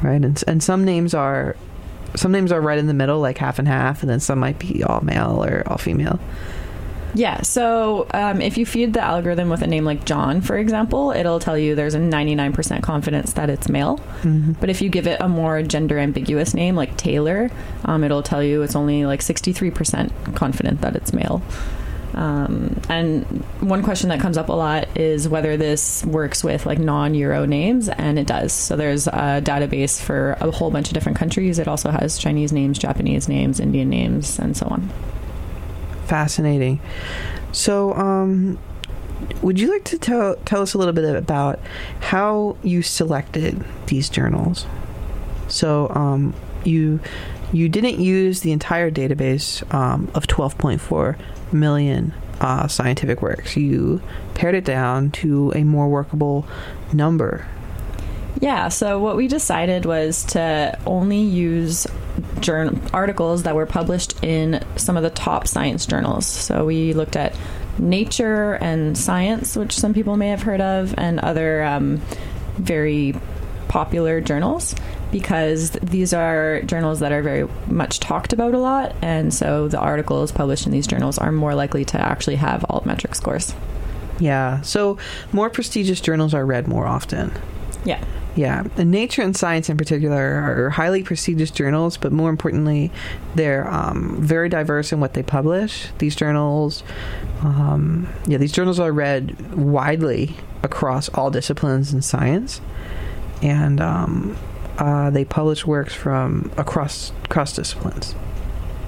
right? 0.01 0.23
And 0.23 0.43
and 0.47 0.61
some 0.61 0.83
names 0.83 1.13
are 1.13 1.55
some 2.15 2.31
names 2.31 2.51
are 2.51 2.61
right 2.61 2.77
in 2.77 2.87
the 2.87 2.93
middle, 2.93 3.19
like 3.19 3.37
half 3.37 3.59
and 3.59 3.67
half, 3.67 4.01
and 4.01 4.09
then 4.09 4.19
some 4.19 4.39
might 4.39 4.59
be 4.59 4.83
all 4.83 5.01
male 5.01 5.43
or 5.43 5.63
all 5.67 5.77
female. 5.77 6.19
Yeah, 7.15 7.43
so 7.43 8.07
um, 8.13 8.41
if 8.41 8.57
you 8.57 8.65
feed 8.65 8.93
the 8.93 9.01
algorithm 9.01 9.49
with 9.49 9.61
a 9.61 9.67
name 9.67 9.85
like 9.85 10.03
John, 10.03 10.41
for 10.41 10.57
example, 10.57 11.11
it'll 11.11 11.39
tell 11.39 11.57
you 11.57 11.73
there's 11.73 11.95
a 11.95 11.99
99% 11.99 12.83
confidence 12.83 13.33
that 13.33 13.49
it's 13.49 13.69
male. 13.69 13.99
Mm-hmm. 14.23 14.53
But 14.53 14.69
if 14.69 14.81
you 14.81 14.89
give 14.89 15.07
it 15.07 15.21
a 15.21 15.29
more 15.29 15.63
gender 15.63 15.97
ambiguous 15.97 16.53
name 16.53 16.75
like 16.75 16.97
Taylor, 16.97 17.51
um, 17.85 18.03
it'll 18.03 18.21
tell 18.21 18.43
you 18.43 18.63
it's 18.63 18.75
only 18.75 19.05
like 19.05 19.21
63% 19.21 20.35
confident 20.35 20.81
that 20.81 20.97
it's 20.97 21.13
male. 21.13 21.41
Um, 22.15 22.79
and 22.87 23.25
one 23.59 23.83
question 23.83 24.09
that 24.09 24.21
comes 24.21 24.37
up 24.37 24.47
a 24.47 24.53
lot 24.53 24.97
is 24.97 25.27
whether 25.27 25.57
this 25.57 26.03
works 26.05 26.43
with 26.43 26.65
like 26.65 26.79
non-Euro 26.79 27.45
names, 27.45 27.89
and 27.89 28.17
it 28.17 28.25
does. 28.25 28.53
So 28.53 28.75
there's 28.75 29.07
a 29.07 29.41
database 29.43 30.01
for 30.01 30.37
a 30.39 30.49
whole 30.49 30.71
bunch 30.71 30.87
of 30.87 30.93
different 30.93 31.17
countries. 31.17 31.59
It 31.59 31.67
also 31.67 31.91
has 31.91 32.17
Chinese 32.17 32.53
names, 32.53 32.79
Japanese 32.79 33.27
names, 33.27 33.59
Indian 33.59 33.89
names, 33.89 34.39
and 34.39 34.55
so 34.55 34.65
on. 34.67 34.89
Fascinating. 36.05 36.79
So, 37.51 37.93
um, 37.93 38.59
would 39.41 39.59
you 39.59 39.71
like 39.71 39.83
to 39.85 39.97
tell 39.97 40.35
tell 40.45 40.61
us 40.61 40.73
a 40.73 40.77
little 40.77 40.93
bit 40.93 41.15
about 41.15 41.59
how 41.99 42.57
you 42.63 42.81
selected 42.81 43.63
these 43.87 44.09
journals? 44.09 44.65
So, 45.47 45.89
um, 45.89 46.33
you 46.63 46.99
you 47.51 47.69
didn't 47.69 47.99
use 47.99 48.41
the 48.41 48.51
entire 48.51 48.91
database 48.91 49.61
um, 49.73 50.09
of 50.13 50.27
12.4 50.27 51.17
million 51.51 52.13
uh, 52.41 52.67
scientific 52.67 53.21
works. 53.21 53.55
You 53.55 54.01
pared 54.33 54.55
it 54.55 54.65
down 54.65 55.11
to 55.11 55.51
a 55.55 55.63
more 55.63 55.87
workable 55.87 56.47
number. 56.91 57.47
Yeah, 58.41 58.67
so 58.67 58.99
what 58.99 59.15
we 59.15 59.27
decided 59.27 59.85
was 59.85 60.23
to 60.25 60.77
only 60.85 61.21
use 61.21 61.87
journal 62.41 62.77
articles 62.93 63.43
that 63.43 63.55
were 63.55 63.65
published 63.65 64.21
in 64.23 64.63
some 64.75 64.97
of 64.97 65.03
the 65.03 65.09
top 65.09 65.47
science 65.47 65.85
journals. 65.85 66.25
So 66.25 66.65
we 66.65 66.93
looked 66.93 67.15
at 67.15 67.35
Nature 67.77 68.53
and 68.55 68.97
Science, 68.97 69.55
which 69.55 69.73
some 69.73 69.93
people 69.93 70.17
may 70.17 70.29
have 70.29 70.41
heard 70.41 70.61
of, 70.61 70.93
and 70.97 71.19
other 71.19 71.63
um, 71.63 72.01
very 72.57 73.15
popular 73.67 74.21
journals 74.21 74.75
because 75.15 75.69
these 75.81 76.13
are 76.13 76.61
journals 76.63 76.99
that 76.99 77.13
are 77.13 77.21
very 77.21 77.47
much 77.67 78.01
talked 78.01 78.33
about 78.33 78.53
a 78.53 78.57
lot, 78.57 78.93
and 79.01 79.33
so 79.33 79.69
the 79.69 79.79
articles 79.79 80.29
published 80.29 80.65
in 80.65 80.73
these 80.73 80.85
journals 80.85 81.17
are 81.17 81.31
more 81.31 81.55
likely 81.55 81.85
to 81.85 81.97
actually 81.97 82.35
have 82.35 82.63
altmetric 82.63 83.15
scores. 83.15 83.55
Yeah, 84.19 84.59
so 84.59 84.97
more 85.31 85.49
prestigious 85.49 86.01
journals 86.01 86.33
are 86.33 86.45
read 86.45 86.67
more 86.67 86.85
often. 86.85 87.31
Yeah. 87.85 88.03
Yeah, 88.35 88.65
and 88.75 88.91
Nature 88.91 89.21
and 89.21 89.37
Science 89.37 89.69
in 89.69 89.77
particular 89.77 90.65
are 90.65 90.69
highly 90.71 91.01
prestigious 91.01 91.49
journals, 91.49 91.95
but 91.95 92.11
more 92.11 92.29
importantly, 92.29 92.91
they're 93.35 93.65
um, 93.73 94.17
very 94.19 94.49
diverse 94.49 94.91
in 94.91 94.99
what 94.99 95.13
they 95.13 95.23
publish. 95.23 95.87
These 95.99 96.17
journals, 96.17 96.83
um, 97.39 98.09
yeah, 98.27 98.37
these 98.37 98.51
journals 98.51 98.81
are 98.81 98.91
read 98.91 99.55
widely 99.55 100.35
across 100.61 101.07
all 101.07 101.31
disciplines 101.31 101.93
in 101.93 102.01
science, 102.01 102.59
and 103.41 103.79
um, 103.79 104.35
uh, 104.77 105.09
they 105.09 105.25
publish 105.25 105.65
works 105.65 105.93
from 105.93 106.51
across 106.57 107.11
cross 107.29 107.53
disciplines. 107.53 108.15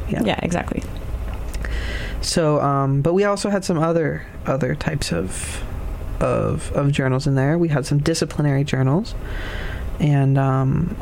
Yeah, 0.10 0.24
yeah, 0.24 0.40
exactly. 0.42 0.84
So, 2.22 2.62
um, 2.62 3.02
but 3.02 3.14
we 3.14 3.24
also 3.24 3.50
had 3.50 3.64
some 3.64 3.78
other 3.78 4.26
other 4.46 4.76
types 4.76 5.12
of 5.12 5.64
of 6.20 6.72
of 6.74 6.92
journals 6.92 7.28
in 7.28 7.36
there. 7.36 7.58
We 7.58 7.70
had 7.70 7.86
some 7.86 8.00
disciplinary 8.00 8.64
journals, 8.64 9.16
and 10.00 10.38
um, 10.38 10.96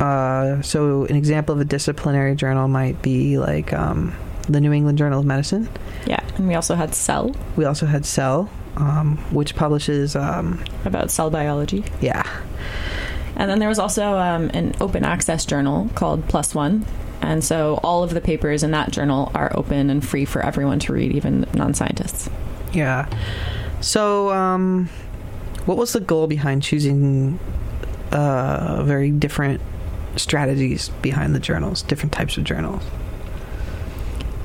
uh, 0.00 0.62
so 0.62 1.04
an 1.04 1.16
example 1.16 1.54
of 1.54 1.60
a 1.60 1.64
disciplinary 1.64 2.34
journal 2.34 2.68
might 2.68 3.00
be 3.02 3.38
like 3.38 3.72
um, 3.72 4.14
the 4.48 4.60
New 4.60 4.72
England 4.72 4.98
Journal 4.98 5.20
of 5.20 5.26
Medicine. 5.26 5.68
Yeah, 6.06 6.20
and 6.36 6.48
we 6.48 6.54
also 6.54 6.74
had 6.74 6.94
Cell. 6.94 7.34
We 7.56 7.64
also 7.64 7.86
had 7.86 8.04
Cell, 8.06 8.50
um, 8.76 9.18
which 9.30 9.54
publishes 9.56 10.16
um, 10.16 10.62
about 10.84 11.10
cell 11.10 11.30
biology. 11.30 11.84
Yeah. 12.00 12.22
And 13.36 13.50
then 13.50 13.58
there 13.58 13.68
was 13.68 13.78
also 13.78 14.16
um, 14.16 14.50
an 14.54 14.74
open 14.80 15.04
access 15.04 15.44
journal 15.44 15.90
called 15.94 16.26
PLOS 16.28 16.54
ONE. 16.54 16.86
And 17.20 17.42
so 17.42 17.80
all 17.82 18.02
of 18.02 18.14
the 18.14 18.20
papers 18.20 18.62
in 18.62 18.70
that 18.72 18.90
journal 18.90 19.30
are 19.34 19.50
open 19.56 19.90
and 19.90 20.06
free 20.06 20.24
for 20.24 20.44
everyone 20.44 20.78
to 20.80 20.92
read, 20.92 21.12
even 21.12 21.46
non 21.54 21.74
scientists. 21.74 22.30
Yeah. 22.72 23.08
So, 23.80 24.30
um, 24.32 24.88
what 25.64 25.76
was 25.76 25.92
the 25.92 26.00
goal 26.00 26.26
behind 26.26 26.62
choosing 26.62 27.38
uh, 28.12 28.82
very 28.84 29.10
different 29.10 29.60
strategies 30.16 30.88
behind 31.02 31.34
the 31.34 31.40
journals, 31.40 31.82
different 31.82 32.12
types 32.12 32.36
of 32.36 32.44
journals? 32.44 32.82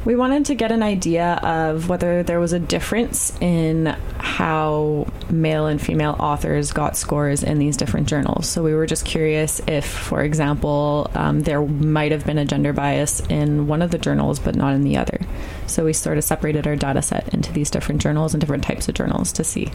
We 0.03 0.15
wanted 0.15 0.45
to 0.45 0.55
get 0.55 0.71
an 0.71 0.81
idea 0.81 1.35
of 1.43 1.87
whether 1.87 2.23
there 2.23 2.39
was 2.39 2.53
a 2.53 2.59
difference 2.59 3.37
in 3.39 3.85
how 4.17 5.07
male 5.29 5.67
and 5.67 5.79
female 5.79 6.15
authors 6.19 6.71
got 6.71 6.97
scores 6.97 7.43
in 7.43 7.59
these 7.59 7.77
different 7.77 8.07
journals. 8.07 8.49
So 8.49 8.63
we 8.63 8.73
were 8.73 8.87
just 8.87 9.05
curious 9.05 9.61
if, 9.67 9.85
for 9.85 10.23
example, 10.23 11.11
um, 11.13 11.41
there 11.41 11.61
might 11.61 12.11
have 12.11 12.25
been 12.25 12.39
a 12.39 12.45
gender 12.45 12.73
bias 12.73 13.19
in 13.29 13.67
one 13.67 13.83
of 13.83 13.91
the 13.91 13.99
journals 13.99 14.39
but 14.39 14.55
not 14.55 14.73
in 14.73 14.81
the 14.81 14.97
other. 14.97 15.19
So 15.67 15.85
we 15.85 15.93
sort 15.93 16.17
of 16.17 16.23
separated 16.23 16.65
our 16.65 16.75
data 16.75 17.03
set 17.03 17.31
into 17.31 17.53
these 17.53 17.69
different 17.69 18.01
journals 18.01 18.33
and 18.33 18.41
different 18.41 18.63
types 18.63 18.87
of 18.87 18.95
journals 18.95 19.31
to 19.33 19.43
see. 19.43 19.71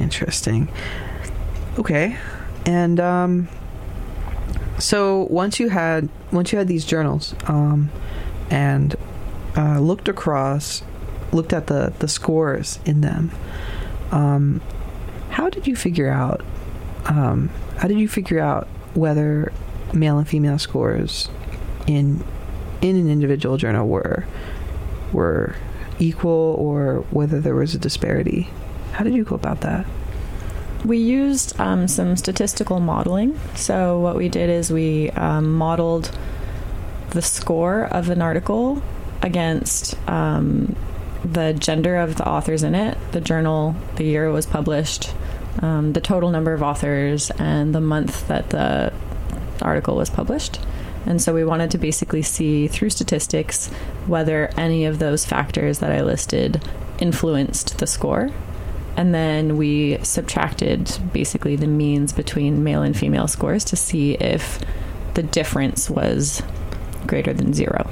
Interesting. 0.00 0.68
Okay. 1.78 2.16
And 2.66 2.98
um, 2.98 3.48
so 4.78 5.28
once 5.30 5.60
you 5.60 5.68
had 5.68 6.08
once 6.32 6.50
you 6.50 6.58
had 6.58 6.66
these 6.66 6.84
journals, 6.84 7.34
um, 7.46 7.90
and 8.50 8.96
uh, 9.56 9.78
looked 9.78 10.08
across, 10.08 10.82
looked 11.32 11.52
at 11.52 11.66
the, 11.66 11.92
the 11.98 12.08
scores 12.08 12.78
in 12.84 13.00
them. 13.00 13.30
Um, 14.10 14.60
how 15.30 15.48
did 15.48 15.66
you 15.66 15.76
figure 15.76 16.10
out? 16.10 16.42
Um, 17.06 17.50
how 17.76 17.88
did 17.88 17.98
you 17.98 18.08
figure 18.08 18.40
out 18.40 18.66
whether 18.94 19.52
male 19.92 20.18
and 20.18 20.28
female 20.28 20.58
scores 20.58 21.28
in 21.86 22.24
in 22.80 22.96
an 22.96 23.10
individual 23.10 23.56
journal 23.56 23.86
were 23.88 24.24
were 25.12 25.56
equal 25.98 26.56
or 26.58 27.04
whether 27.10 27.40
there 27.40 27.54
was 27.54 27.74
a 27.74 27.78
disparity? 27.78 28.48
How 28.92 29.04
did 29.04 29.14
you 29.14 29.24
go 29.24 29.34
about 29.34 29.60
that? 29.62 29.86
We 30.84 30.98
used 30.98 31.58
um, 31.58 31.88
some 31.88 32.16
statistical 32.16 32.78
modeling. 32.78 33.38
So 33.54 33.98
what 34.00 34.16
we 34.16 34.28
did 34.28 34.50
is 34.50 34.70
we 34.70 35.10
um, 35.12 35.54
modeled 35.54 36.16
the 37.14 37.22
score 37.22 37.84
of 37.84 38.10
an 38.10 38.20
article 38.20 38.82
against 39.22 39.96
um, 40.08 40.76
the 41.24 41.54
gender 41.54 41.96
of 41.96 42.16
the 42.16 42.28
authors 42.28 42.62
in 42.62 42.74
it, 42.74 42.98
the 43.12 43.20
journal, 43.20 43.74
the 43.96 44.04
year 44.04 44.26
it 44.26 44.32
was 44.32 44.46
published, 44.46 45.14
um, 45.62 45.94
the 45.94 46.00
total 46.00 46.30
number 46.30 46.52
of 46.52 46.62
authors, 46.62 47.30
and 47.38 47.74
the 47.74 47.80
month 47.80 48.28
that 48.28 48.50
the 48.50 48.92
article 49.62 49.96
was 49.96 50.10
published. 50.10 50.60
And 51.06 51.20
so 51.20 51.34
we 51.34 51.44
wanted 51.44 51.70
to 51.72 51.78
basically 51.78 52.22
see 52.22 52.66
through 52.66 52.90
statistics 52.90 53.68
whether 54.06 54.50
any 54.56 54.84
of 54.84 54.98
those 54.98 55.24
factors 55.24 55.78
that 55.78 55.90
I 55.90 56.02
listed 56.02 56.62
influenced 56.98 57.78
the 57.78 57.86
score. 57.86 58.30
And 58.96 59.14
then 59.14 59.56
we 59.56 59.98
subtracted 60.02 60.98
basically 61.12 61.56
the 61.56 61.66
means 61.66 62.12
between 62.12 62.64
male 62.64 62.82
and 62.82 62.96
female 62.96 63.28
scores 63.28 63.64
to 63.64 63.76
see 63.76 64.14
if 64.14 64.60
the 65.14 65.22
difference 65.22 65.90
was 65.90 66.42
greater 67.06 67.32
than 67.32 67.52
zero. 67.52 67.90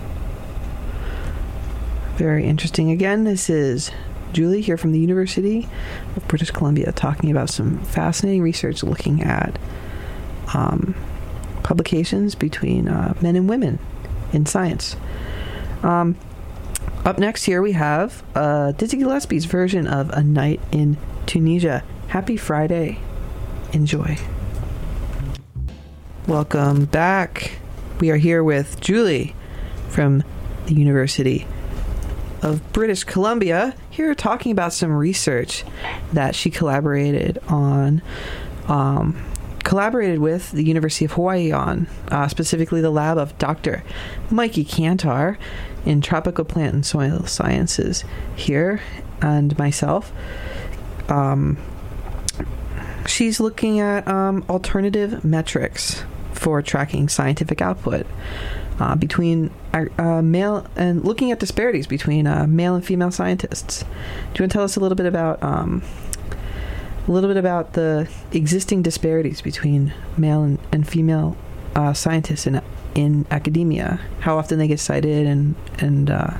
Very 2.16 2.44
interesting. 2.44 2.90
Again, 2.90 3.24
this 3.24 3.48
is 3.48 3.90
Julie 4.32 4.60
here 4.60 4.76
from 4.76 4.92
the 4.92 4.98
University 4.98 5.68
of 6.16 6.26
British 6.28 6.50
Columbia 6.50 6.92
talking 6.92 7.30
about 7.30 7.50
some 7.50 7.78
fascinating 7.84 8.42
research 8.42 8.82
looking 8.82 9.22
at 9.22 9.58
um, 10.54 10.94
publications 11.62 12.34
between 12.34 12.88
uh, 12.88 13.14
men 13.20 13.36
and 13.36 13.48
women 13.48 13.78
in 14.32 14.46
science. 14.46 14.96
Um, 15.82 16.16
up 17.04 17.18
next 17.18 17.44
here 17.44 17.62
we 17.62 17.72
have 17.72 18.22
uh, 18.34 18.72
Dizzy 18.72 18.98
Gillespie's 18.98 19.44
version 19.44 19.86
of 19.86 20.10
A 20.10 20.22
Night 20.22 20.60
in 20.70 20.96
Tunisia. 21.26 21.82
Happy 22.08 22.36
Friday. 22.36 22.98
Enjoy. 23.72 24.18
Welcome 26.26 26.84
back. 26.84 27.61
We 28.02 28.10
are 28.10 28.16
here 28.16 28.42
with 28.42 28.80
Julie 28.80 29.32
from 29.88 30.24
the 30.66 30.74
University 30.74 31.46
of 32.42 32.72
British 32.72 33.04
Columbia 33.04 33.76
here 33.90 34.12
talking 34.16 34.50
about 34.50 34.72
some 34.72 34.90
research 34.90 35.62
that 36.12 36.34
she 36.34 36.50
collaborated 36.50 37.38
on 37.46 38.02
um, 38.66 39.24
collaborated 39.62 40.18
with 40.18 40.50
the 40.50 40.64
University 40.64 41.04
of 41.04 41.12
Hawaii 41.12 41.52
on, 41.52 41.86
uh, 42.08 42.26
specifically 42.26 42.80
the 42.80 42.90
lab 42.90 43.18
of 43.18 43.38
Dr. 43.38 43.84
Mikey 44.32 44.64
Kantar 44.64 45.36
in 45.86 46.00
tropical 46.00 46.44
plant 46.44 46.74
and 46.74 46.84
soil 46.84 47.24
sciences 47.26 48.04
here, 48.34 48.80
and 49.20 49.56
myself. 49.58 50.12
Um, 51.08 51.56
she's 53.06 53.38
looking 53.38 53.78
at 53.78 54.08
um, 54.08 54.44
alternative 54.48 55.24
metrics 55.24 56.02
for 56.42 56.60
tracking 56.60 57.08
scientific 57.08 57.62
output 57.62 58.04
uh, 58.80 58.96
between 58.96 59.48
uh, 59.72 59.84
uh, 59.96 60.20
male 60.20 60.66
and 60.74 61.04
looking 61.04 61.30
at 61.30 61.38
disparities 61.38 61.86
between 61.86 62.26
uh, 62.26 62.46
male 62.48 62.74
and 62.74 62.84
female 62.84 63.12
scientists. 63.12 63.82
Do 63.82 63.86
you 63.86 64.42
want 64.42 64.50
to 64.52 64.56
tell 64.56 64.64
us 64.64 64.76
a 64.76 64.80
little 64.80 64.96
bit 64.96 65.06
about 65.06 65.40
um, 65.40 65.82
a 67.06 67.10
little 67.10 67.30
bit 67.30 67.36
about 67.36 67.74
the 67.74 68.08
existing 68.32 68.82
disparities 68.82 69.40
between 69.40 69.94
male 70.16 70.42
and, 70.42 70.58
and 70.72 70.88
female 70.88 71.36
uh, 71.76 71.92
scientists 71.92 72.44
in 72.44 72.60
in 72.96 73.24
academia? 73.30 74.00
How 74.20 74.36
often 74.36 74.58
they 74.58 74.66
get 74.66 74.80
cited 74.80 75.28
and 75.28 75.54
and 75.78 76.10
uh, 76.10 76.38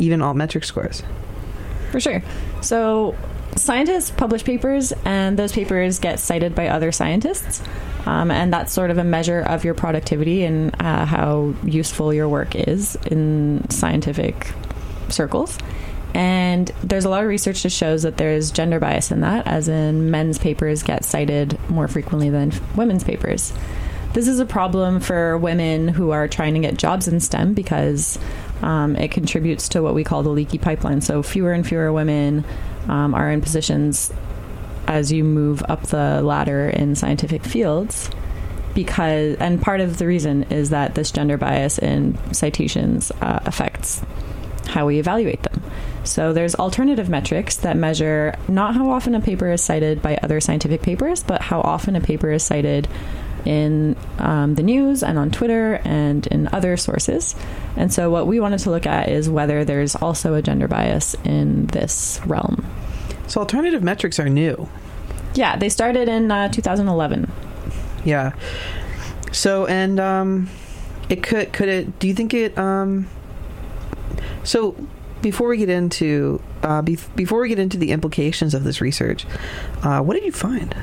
even 0.00 0.18
altmetric 0.20 0.64
scores? 0.64 1.04
For 1.92 2.00
sure. 2.00 2.20
So 2.62 3.14
scientists 3.56 4.10
publish 4.10 4.44
papers, 4.44 4.92
and 5.04 5.38
those 5.38 5.52
papers 5.52 5.98
get 5.98 6.20
cited 6.20 6.54
by 6.54 6.68
other 6.68 6.92
scientists. 6.92 7.62
Um, 8.06 8.30
and 8.30 8.52
that's 8.52 8.72
sort 8.72 8.90
of 8.90 8.98
a 8.98 9.04
measure 9.04 9.40
of 9.40 9.64
your 9.64 9.74
productivity 9.74 10.44
and 10.44 10.74
uh, 10.80 11.04
how 11.04 11.54
useful 11.64 12.14
your 12.14 12.28
work 12.28 12.54
is 12.54 12.96
in 13.06 13.68
scientific 13.68 14.52
circles. 15.08 15.58
And 16.14 16.68
there's 16.82 17.04
a 17.04 17.10
lot 17.10 17.22
of 17.22 17.28
research 17.28 17.64
that 17.64 17.70
shows 17.70 18.04
that 18.04 18.16
there's 18.16 18.50
gender 18.50 18.78
bias 18.78 19.10
in 19.10 19.20
that, 19.20 19.46
as 19.46 19.68
in 19.68 20.10
men's 20.10 20.38
papers 20.38 20.82
get 20.82 21.04
cited 21.04 21.58
more 21.68 21.88
frequently 21.88 22.30
than 22.30 22.52
women's 22.74 23.04
papers. 23.04 23.52
This 24.14 24.28
is 24.28 24.40
a 24.40 24.46
problem 24.46 25.00
for 25.00 25.36
women 25.36 25.88
who 25.88 26.12
are 26.12 26.26
trying 26.26 26.54
to 26.54 26.60
get 26.60 26.78
jobs 26.78 27.06
in 27.06 27.20
STEM 27.20 27.52
because 27.52 28.18
um, 28.62 28.96
it 28.96 29.10
contributes 29.10 29.68
to 29.70 29.82
what 29.82 29.94
we 29.94 30.04
call 30.04 30.22
the 30.22 30.30
leaky 30.30 30.56
pipeline. 30.56 31.02
So 31.02 31.22
fewer 31.22 31.52
and 31.52 31.66
fewer 31.66 31.92
women 31.92 32.44
um, 32.88 33.14
are 33.14 33.30
in 33.30 33.40
positions 33.40 34.12
as 34.86 35.10
you 35.10 35.24
move 35.24 35.62
up 35.68 35.82
the 35.88 36.22
ladder 36.22 36.68
in 36.68 36.94
scientific 36.94 37.44
fields 37.44 38.08
because 38.74 39.36
and 39.36 39.60
part 39.60 39.80
of 39.80 39.98
the 39.98 40.06
reason 40.06 40.44
is 40.44 40.70
that 40.70 40.94
this 40.94 41.10
gender 41.10 41.36
bias 41.36 41.78
in 41.78 42.16
citations 42.32 43.10
uh, 43.22 43.40
affects 43.44 44.02
how 44.66 44.86
we 44.86 44.98
evaluate 44.98 45.42
them. 45.42 45.62
So 46.04 46.32
there's 46.32 46.54
alternative 46.54 47.08
metrics 47.08 47.56
that 47.58 47.76
measure 47.76 48.36
not 48.48 48.74
how 48.74 48.90
often 48.90 49.14
a 49.14 49.20
paper 49.20 49.50
is 49.50 49.62
cited 49.62 50.02
by 50.02 50.18
other 50.22 50.40
scientific 50.40 50.82
papers 50.82 51.22
but 51.22 51.40
how 51.40 51.60
often 51.62 51.96
a 51.96 52.00
paper 52.00 52.30
is 52.30 52.42
cited 52.42 52.86
in 53.46 53.96
um, 54.18 54.54
the 54.56 54.62
news 54.62 55.02
and 55.02 55.18
on 55.18 55.30
twitter 55.30 55.80
and 55.84 56.26
in 56.28 56.48
other 56.52 56.76
sources 56.76 57.34
and 57.76 57.92
so 57.92 58.10
what 58.10 58.26
we 58.26 58.40
wanted 58.40 58.58
to 58.58 58.70
look 58.70 58.86
at 58.86 59.08
is 59.08 59.28
whether 59.30 59.64
there's 59.64 59.94
also 59.96 60.34
a 60.34 60.42
gender 60.42 60.68
bias 60.68 61.14
in 61.24 61.66
this 61.66 62.20
realm 62.26 62.64
so 63.26 63.40
alternative 63.40 63.82
metrics 63.82 64.18
are 64.18 64.28
new. 64.28 64.68
Yeah, 65.34 65.56
they 65.56 65.68
started 65.68 66.08
in 66.08 66.30
uh, 66.30 66.48
2011. 66.48 67.30
Yeah. 68.04 68.32
So 69.32 69.66
and 69.66 69.98
um, 70.00 70.48
it 71.08 71.22
could 71.22 71.52
could 71.52 71.68
it? 71.68 71.98
Do 71.98 72.08
you 72.08 72.14
think 72.14 72.32
it? 72.32 72.56
Um, 72.56 73.08
so 74.44 74.76
before 75.22 75.48
we 75.48 75.58
get 75.58 75.68
into 75.68 76.40
uh, 76.62 76.82
be- 76.82 76.98
before 77.16 77.40
we 77.40 77.48
get 77.48 77.58
into 77.58 77.76
the 77.76 77.90
implications 77.90 78.54
of 78.54 78.64
this 78.64 78.80
research, 78.80 79.26
uh, 79.82 80.00
what 80.00 80.14
did 80.14 80.24
you 80.24 80.32
find? 80.32 80.74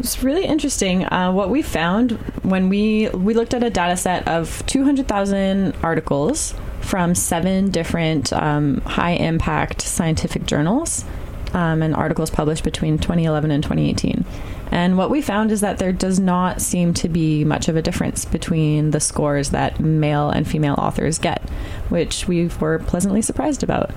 It's 0.00 0.22
really 0.22 0.46
interesting. 0.46 1.04
Uh, 1.04 1.30
what 1.30 1.50
we 1.50 1.60
found 1.60 2.12
when 2.42 2.70
we 2.70 3.10
we 3.10 3.34
looked 3.34 3.52
at 3.52 3.62
a 3.62 3.68
data 3.68 3.98
set 3.98 4.26
of 4.26 4.64
200,000 4.64 5.76
articles 5.82 6.54
from 6.80 7.14
seven 7.14 7.70
different 7.70 8.32
um, 8.32 8.80
high 8.80 9.12
impact 9.12 9.82
scientific 9.82 10.46
journals 10.46 11.04
um, 11.52 11.82
and 11.82 11.94
articles 11.94 12.30
published 12.30 12.64
between 12.64 12.96
2011 12.96 13.50
and 13.50 13.62
2018. 13.62 14.24
And 14.72 14.96
what 14.96 15.10
we 15.10 15.20
found 15.20 15.52
is 15.52 15.60
that 15.60 15.76
there 15.76 15.92
does 15.92 16.18
not 16.18 16.62
seem 16.62 16.94
to 16.94 17.08
be 17.10 17.44
much 17.44 17.68
of 17.68 17.76
a 17.76 17.82
difference 17.82 18.24
between 18.24 18.92
the 18.92 19.00
scores 19.00 19.50
that 19.50 19.80
male 19.80 20.30
and 20.30 20.48
female 20.48 20.76
authors 20.78 21.18
get, 21.18 21.42
which 21.90 22.26
we 22.26 22.48
were 22.58 22.78
pleasantly 22.78 23.20
surprised 23.20 23.62
about. 23.62 23.90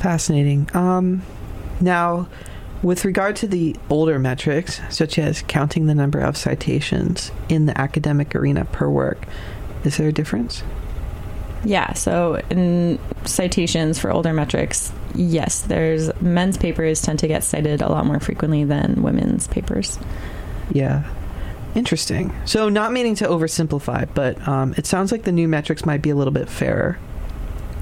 Fascinating. 0.00 0.68
Um, 0.74 1.22
now, 1.80 2.28
with 2.84 3.06
regard 3.06 3.34
to 3.36 3.48
the 3.48 3.74
older 3.88 4.18
metrics, 4.18 4.80
such 4.94 5.18
as 5.18 5.42
counting 5.42 5.86
the 5.86 5.94
number 5.94 6.20
of 6.20 6.36
citations 6.36 7.32
in 7.48 7.64
the 7.64 7.80
academic 7.80 8.34
arena 8.34 8.66
per 8.66 8.88
work, 8.88 9.26
is 9.84 9.96
there 9.96 10.08
a 10.08 10.12
difference? 10.12 10.62
Yeah, 11.64 11.94
so 11.94 12.42
in 12.50 12.98
citations 13.24 13.98
for 13.98 14.12
older 14.12 14.34
metrics, 14.34 14.92
yes, 15.14 15.62
there's 15.62 16.10
men's 16.20 16.58
papers 16.58 17.00
tend 17.00 17.20
to 17.20 17.26
get 17.26 17.42
cited 17.42 17.80
a 17.80 17.88
lot 17.88 18.04
more 18.04 18.20
frequently 18.20 18.64
than 18.64 19.02
women's 19.02 19.48
papers. 19.48 19.98
Yeah. 20.70 21.10
Interesting. 21.74 22.32
So, 22.44 22.68
not 22.68 22.92
meaning 22.92 23.16
to 23.16 23.24
oversimplify, 23.24 24.08
but 24.14 24.46
um, 24.46 24.74
it 24.76 24.86
sounds 24.86 25.10
like 25.10 25.24
the 25.24 25.32
new 25.32 25.48
metrics 25.48 25.84
might 25.84 26.02
be 26.02 26.10
a 26.10 26.14
little 26.14 26.32
bit 26.32 26.48
fairer. 26.48 26.98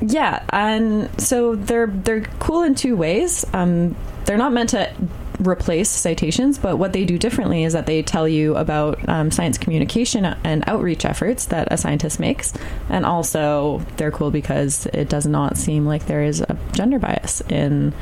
Yeah, 0.04 0.44
and 0.50 1.08
so 1.20 1.54
they're 1.54 1.86
they're 1.86 2.22
cool 2.40 2.62
in 2.62 2.74
two 2.74 2.96
ways. 2.96 3.46
Um, 3.52 3.94
they're 4.24 4.36
not 4.36 4.52
meant 4.52 4.70
to 4.70 4.92
replace 5.38 5.88
citations, 5.88 6.58
but 6.58 6.76
what 6.76 6.92
they 6.92 7.04
do 7.04 7.18
differently 7.18 7.64
is 7.64 7.72
that 7.72 7.86
they 7.86 8.02
tell 8.02 8.28
you 8.28 8.56
about 8.56 9.08
um, 9.08 9.30
science 9.30 9.58
communication 9.58 10.24
and 10.24 10.64
outreach 10.66 11.04
efforts 11.04 11.46
that 11.46 11.68
a 11.70 11.76
scientist 11.76 12.20
makes. 12.20 12.52
And 12.88 13.06
also, 13.06 13.84
they're 13.96 14.10
cool 14.10 14.30
because 14.30 14.86
it 14.86 15.08
does 15.08 15.26
not 15.26 15.56
seem 15.56 15.86
like 15.86 16.06
there 16.06 16.22
is 16.22 16.40
a 16.40 16.58
gender 16.72 16.98
bias 16.98 17.40
in 17.48 17.94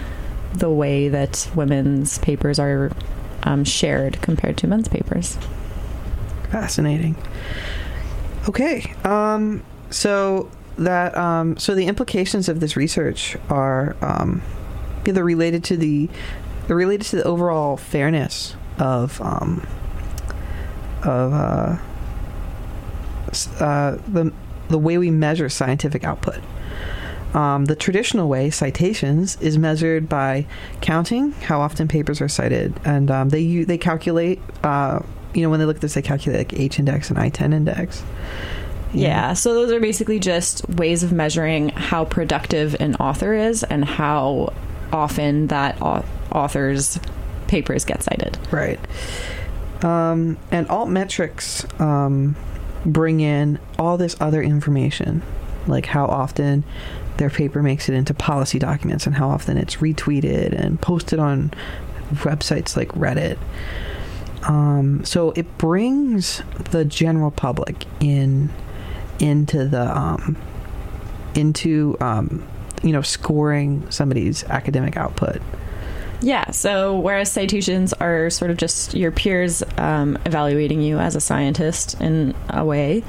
the 0.54 0.70
way 0.70 1.08
that 1.08 1.50
women's 1.54 2.18
papers 2.18 2.58
are 2.58 2.90
um, 3.42 3.64
shared 3.64 4.20
compared 4.22 4.56
to 4.58 4.66
men's 4.66 4.88
papers. 4.88 5.38
Fascinating. 6.50 7.16
Okay. 8.48 8.92
Um, 9.04 9.62
so 9.90 10.50
that 10.81 11.16
um, 11.16 11.57
so 11.59 11.75
the 11.75 11.87
implications 11.87 12.49
of 12.49 12.61
this 12.61 12.77
research 12.77 13.37
are 13.49 13.97
um, 14.01 14.43
either 15.07 15.23
related 15.23 15.62
to 15.64 15.77
the 15.77 16.09
related 16.69 17.07
to 17.07 17.16
the 17.16 17.25
overall 17.25 17.77
fairness 17.77 18.57
of 18.79 19.21
um, 19.21 19.66
of 21.05 21.33
uh, 21.33 21.77
uh, 23.61 23.99
the 24.09 24.33
the 24.69 24.79
way 24.79 24.99
we 24.99 25.11
measure 25.11 25.49
scientific 25.49 26.03
output. 26.05 26.40
Um, 27.35 27.66
the 27.66 27.77
traditional 27.77 28.29
way, 28.29 28.51
citations, 28.51 29.40
is 29.40 29.57
measured 29.57 30.09
by 30.09 30.47
counting 30.81 31.31
how 31.33 31.61
often 31.61 31.87
papers 31.87 32.21
are 32.21 32.29
cited, 32.29 32.75
and 32.85 33.11
um, 33.11 33.29
they 33.29 33.64
they 33.64 33.79
calculate. 33.79 34.40
Uh, 34.64 35.01
you 35.33 35.43
know, 35.43 35.51
when 35.51 35.61
they 35.61 35.66
look 35.66 35.77
at 35.77 35.83
this, 35.83 35.95
they 35.95 36.03
calculate 36.03 36.38
like 36.51 36.59
H 36.59 36.81
index 36.81 37.09
and 37.09 37.16
I10 37.16 37.55
index. 37.55 38.03
Yeah. 38.92 39.35
so 39.35 39.55
those 39.55 39.72
are 39.72 39.81
basically 39.81 40.18
just 40.18 40.68
ways 40.68 41.03
of 41.03 41.12
measuring 41.12 41.68
how 41.70 42.05
productive 42.05 42.74
an 42.81 42.96
author 42.96 43.33
is 43.33 43.62
and 43.62 43.85
how 43.85 44.53
often 44.92 45.46
that 45.48 45.81
author's 45.81 46.98
papers 47.46 47.85
get 47.85 48.03
cited. 48.03 48.38
Right. 48.53 48.81
Um, 49.85 50.38
and 50.50 50.68
altmetrics 50.68 51.81
um, 51.81 52.37
bring 52.85 53.20
in 53.20 53.59
all 53.79 53.96
this 53.96 54.16
other 54.20 54.42
information, 54.42 55.22
like 55.66 55.87
how 55.87 56.07
often 56.07 56.64
their 57.16 57.31
paper 57.31 57.62
makes 57.62 57.88
it 57.88 57.94
into 57.94 58.14
policy 58.14 58.59
documents 58.59 59.07
and 59.07 59.14
how 59.14 59.29
often 59.29 59.57
it's 59.57 59.76
retweeted 59.76 60.53
and 60.53 60.81
posted 60.81 61.18
on 61.18 61.53
websites 62.14 62.76
like 62.76 62.88
Reddit. 62.88 63.38
Um, 64.48 65.05
so 65.05 65.33
it 65.33 65.59
brings 65.59 66.42
the 66.70 66.85
general 66.85 67.31
public 67.31 67.85
in 68.00 68.50
into 69.20 69.66
the 69.66 69.96
um, 69.96 70.37
into 71.35 71.96
um, 72.00 72.46
you 72.83 72.92
know 72.92 73.02
scoring 73.02 73.88
somebody's 73.90 74.44
academic 74.44 74.96
output. 74.96 75.40
Yeah. 76.22 76.50
So 76.50 76.98
whereas 76.98 77.33
citations 77.33 77.92
are 77.94 78.28
sort 78.28 78.50
of 78.50 78.59
just 78.59 78.94
your 78.94 79.11
peers 79.11 79.62
um, 79.78 80.18
evaluating 80.26 80.83
you 80.83 80.98
as 80.98 81.16
a 81.16 81.20
scientist 81.20 81.98
in 82.00 82.35
a 82.50 82.62
way, 82.62 83.02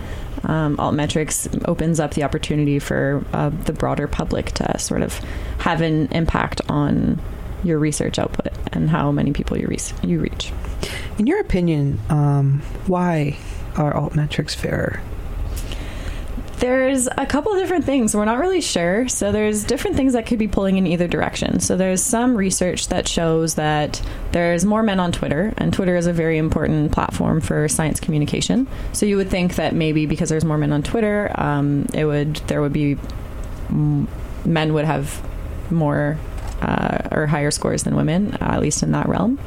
um, 0.44 0.78
altmetrics 0.78 1.64
opens 1.68 2.00
up 2.00 2.14
the 2.14 2.24
opportunity 2.24 2.80
for 2.80 3.26
uh, 3.34 3.50
the 3.50 3.74
broader 3.74 4.08
public 4.08 4.52
to 4.54 4.80
sort 4.80 5.02
of 5.02 5.18
have 5.60 5.82
an 5.82 6.08
impact 6.14 6.62
on 6.70 7.20
your 7.64 7.80
research 7.80 8.18
output 8.18 8.54
and 8.72 8.90
how 8.90 9.12
many 9.12 9.34
people 9.34 9.58
you, 9.58 9.68
re- 9.68 9.78
you 10.04 10.20
reach. 10.20 10.52
In 11.20 11.28
your 11.28 11.40
opinion, 11.42 12.00
um, 12.10 12.62
why 12.88 13.38
are 13.76 13.94
altmetrics 13.94 14.56
fairer? 14.56 15.02
There's 16.62 17.08
a 17.18 17.26
couple 17.26 17.52
of 17.54 17.60
different 17.60 17.86
things. 17.86 18.16
We're 18.16 18.26
not 18.26 18.38
really 18.38 18.62
sure. 18.62 19.08
So 19.08 19.32
there's 19.32 19.64
different 19.64 19.98
things 19.98 20.14
that 20.14 20.28
could 20.28 20.38
be 20.38 20.48
pulling 20.48 20.78
in 20.78 20.86
either 20.86 21.08
direction. 21.08 21.60
So 21.60 21.76
there's 21.76 22.04
some 22.04 22.36
research 22.36 22.88
that 22.90 23.08
shows 23.08 23.56
that 23.56 24.00
there's 24.32 24.64
more 24.64 24.84
men 24.84 25.00
on 25.00 25.12
Twitter, 25.12 25.54
and 25.58 25.74
Twitter 25.74 25.96
is 25.96 26.06
a 26.06 26.14
very 26.14 26.38
important 26.38 26.92
platform 26.92 27.42
for 27.42 27.68
science 27.68 28.00
communication. 28.00 28.68
So 28.94 29.08
you 29.08 29.18
would 29.18 29.30
think 29.30 29.56
that 29.56 29.74
maybe 29.74 30.06
because 30.06 30.30
there's 30.30 30.46
more 30.46 30.60
men 30.60 30.72
on 30.72 30.84
Twitter, 30.84 31.32
um, 31.34 31.88
it 31.96 32.06
would 32.06 32.36
there 32.48 32.62
would 32.62 32.74
be 32.74 32.98
men 33.72 34.74
would 34.74 34.86
have 34.86 35.20
more 35.72 36.20
uh, 36.62 37.00
or 37.12 37.26
higher 37.26 37.50
scores 37.50 37.84
than 37.84 37.96
women, 37.96 38.38
at 38.40 38.62
least 38.62 38.84
in 38.84 38.92
that 38.92 39.10
realm. 39.10 39.40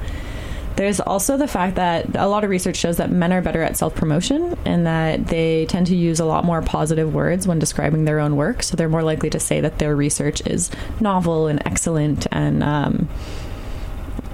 There's 0.77 0.99
also 0.99 1.37
the 1.37 1.47
fact 1.47 1.77
that 1.77 2.17
a 2.17 2.27
lot 2.27 2.43
of 2.43 2.51
research 2.51 2.77
shows 2.77 2.97
that 2.97 3.11
men 3.11 3.33
are 3.33 3.41
better 3.41 3.63
at 3.63 3.77
self 3.77 3.95
promotion 3.95 4.59
and 4.65 4.87
that 4.87 5.27
they 5.29 5.67
tend 5.67 5.87
to 5.89 5.97
use 5.97 6.19
a 6.19 6.25
lot 6.25 6.45
more 6.45 6.63
positive 6.63 7.15
words 7.15 7.47
when 7.47 7.59
describing 7.59 8.05
their 8.05 8.19
own 8.19 8.37
work. 8.37 8.63
So 8.63 8.77
they're 8.77 8.89
more 8.89 9.03
likely 9.05 9.31
to 9.31 9.41
say 9.41 9.61
that 9.61 9.79
their 9.79 9.95
research 9.95 10.45
is 10.47 10.71
novel 11.01 11.47
and 11.47 11.63
excellent 11.65 12.27
and 12.33 12.63
um, 12.65 13.09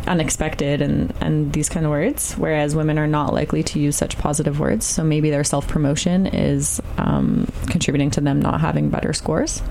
unexpected 0.06 0.80
and, 0.80 1.14
and 1.20 1.52
these 1.52 1.68
kind 1.68 1.84
of 1.84 1.90
words, 1.90 2.32
whereas 2.34 2.74
women 2.74 2.98
are 2.98 3.06
not 3.06 3.34
likely 3.34 3.62
to 3.62 3.78
use 3.78 3.96
such 3.96 4.16
positive 4.18 4.58
words. 4.58 4.86
So 4.86 5.04
maybe 5.04 5.30
their 5.30 5.44
self 5.44 5.68
promotion 5.68 6.26
is 6.26 6.80
um, 6.96 7.46
contributing 7.68 8.10
to 8.12 8.20
them 8.20 8.40
not 8.40 8.60
having 8.60 8.88
better 8.88 9.12
scores. 9.12 9.62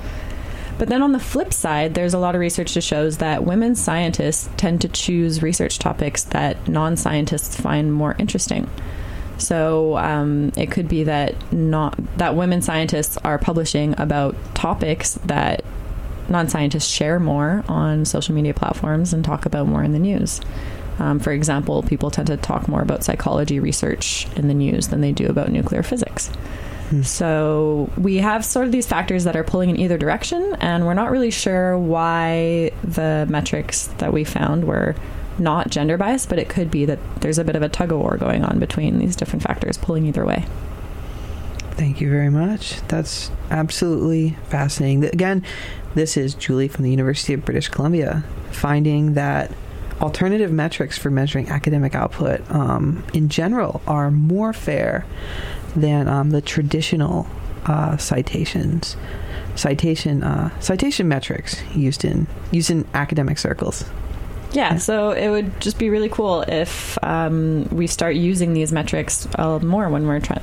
But 0.80 0.88
then 0.88 1.04
on 1.04 1.12
the 1.12 1.20
flip 1.20 1.54
side, 1.54 1.94
there's 1.94 2.13
a 2.13 2.18
lot 2.18 2.36
of 2.36 2.42
research 2.42 2.74
that 2.74 2.82
shows 2.82 3.18
that 3.18 3.44
women 3.44 3.76
scientists 3.76 4.50
tend 4.58 4.82
to 4.82 4.88
choose 4.88 5.44
research 5.44 5.78
topics 5.78 6.24
that 6.24 6.68
non 6.68 6.98
scientists 6.98 7.56
find 7.56 7.94
more 7.94 8.15
interesting. 8.18 8.70
So 9.38 9.98
um, 9.98 10.52
it 10.58 10.72
could 10.72 10.88
be 10.88 11.04
that 11.04 11.54
not 11.54 11.98
that 12.18 12.36
women 12.36 12.62
scientists 12.62 13.18
are 13.18 13.38
publishing 13.38 13.94
about 14.00 14.36
topics 14.56 15.15
that 15.26 15.63
non-scientists 16.30 16.88
share 16.88 17.20
more 17.20 17.63
on 17.68 18.06
social 18.06 18.36
media 18.36 18.54
platforms 18.54 19.13
and 19.13 19.26
talk 19.26 19.46
about 19.46 19.68
more 19.68 19.84
in 19.84 19.94
the 19.94 20.00
news. 20.00 20.42
Um, 21.00 21.20
for 21.20 21.32
example, 21.32 21.82
people 21.82 22.12
tend 22.12 22.28
to 22.28 22.38
talk 22.38 22.68
more 22.68 22.82
about 22.82 23.04
psychology 23.04 23.60
research 23.60 24.28
in 24.36 24.48
the 24.48 24.54
news 24.54 24.89
than 24.89 25.02
they 25.02 25.12
do 25.12 25.28
about 25.28 25.50
nuclear 25.50 25.82
physics. 25.82 26.30
So 27.04 27.89
we 27.97 28.17
have 28.17 28.43
sort 28.43 28.65
of 28.65 28.71
these 28.71 28.88
factors 28.88 29.23
that 29.23 29.36
are 29.36 29.43
pulling 29.43 29.69
in 29.69 29.80
either 29.80 29.97
direction, 29.97 30.56
and 30.60 30.86
we're 30.86 30.93
not 30.93 31.12
really 31.12 31.32
sure 31.32 31.78
why 31.78 32.71
the 32.84 33.25
metrics 33.30 33.88
that 33.97 34.13
we 34.13 34.23
found 34.23 34.65
were 34.65 34.95
not 35.38 35.69
gender 35.69 35.97
biased, 35.97 36.30
but 36.30 36.39
it 36.39 36.49
could 36.49 36.69
be 36.69 36.86
that 36.86 36.99
there's 37.21 37.38
a 37.38 37.43
bit 37.43 37.56
of 37.56 37.62
a 37.62 37.69
tug 37.69 37.91
of 37.91 37.99
war 37.99 38.17
going 38.17 38.43
on 38.43 38.60
between 38.60 38.99
these 38.99 39.15
different 39.15 39.43
factors 39.43 39.78
pulling 39.78 40.06
either 40.06 40.25
way. 40.25 40.45
Thank 41.71 42.02
you 42.02 42.10
very 42.10 42.30
much. 42.30 42.82
That's 42.88 43.32
absolutely 43.49 44.38
fascinating. 44.49 45.06
Again, 45.06 45.45
this 45.95 46.17
is 46.17 46.36
Julie 46.36 46.67
from 46.67 46.84
the 46.84 46.91
University 46.91 47.34
of 47.34 47.45
British 47.45 47.69
Columbia, 47.69 48.23
finding 48.52 49.13
that 49.13 49.52
alternative 50.02 50.52
metrics 50.52 50.98
for 50.98 51.10
measuring 51.10 51.50
academic 51.50 51.96
output 51.96 52.50
um, 52.52 53.04
in 53.14 53.30
general 53.30 53.82
are 53.88 54.12
more 54.12 54.54
fair 54.54 55.06
than 55.76 56.08
um, 56.08 56.32
the 56.32 56.42
traditional 56.42 57.28
uh, 57.66 57.98
citations, 57.98 58.96
citation 59.56 60.24
uh, 60.24 60.58
citation 60.60 61.08
metrics 61.08 61.62
used 61.76 62.06
in 62.06 62.28
used 62.52 62.72
in 62.72 62.88
academic 62.94 63.38
circles. 63.38 63.86
Yeah, 64.52 64.78
so 64.78 65.12
it 65.12 65.30
would 65.30 65.60
just 65.62 65.78
be 65.78 65.90
really 65.90 66.10
cool 66.10 66.42
if 66.48 66.98
um, 67.04 67.68
we 67.72 67.86
start 67.86 68.16
using 68.16 68.54
these 68.54 68.72
metrics 68.72 69.28
uh, 69.36 69.60
more 69.60 69.90
when 69.90 70.08
we're 70.08 70.22
try- 70.22 70.42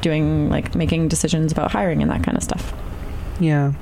doing 0.00 0.48
like 0.48 0.76
making 0.76 1.08
decisions 1.08 1.50
about 1.50 1.72
hiring 1.72 2.02
and 2.02 2.10
that 2.10 2.22
kind 2.22 2.36
of 2.36 2.42
stuff. 2.44 2.72
Yeah. 3.40 3.72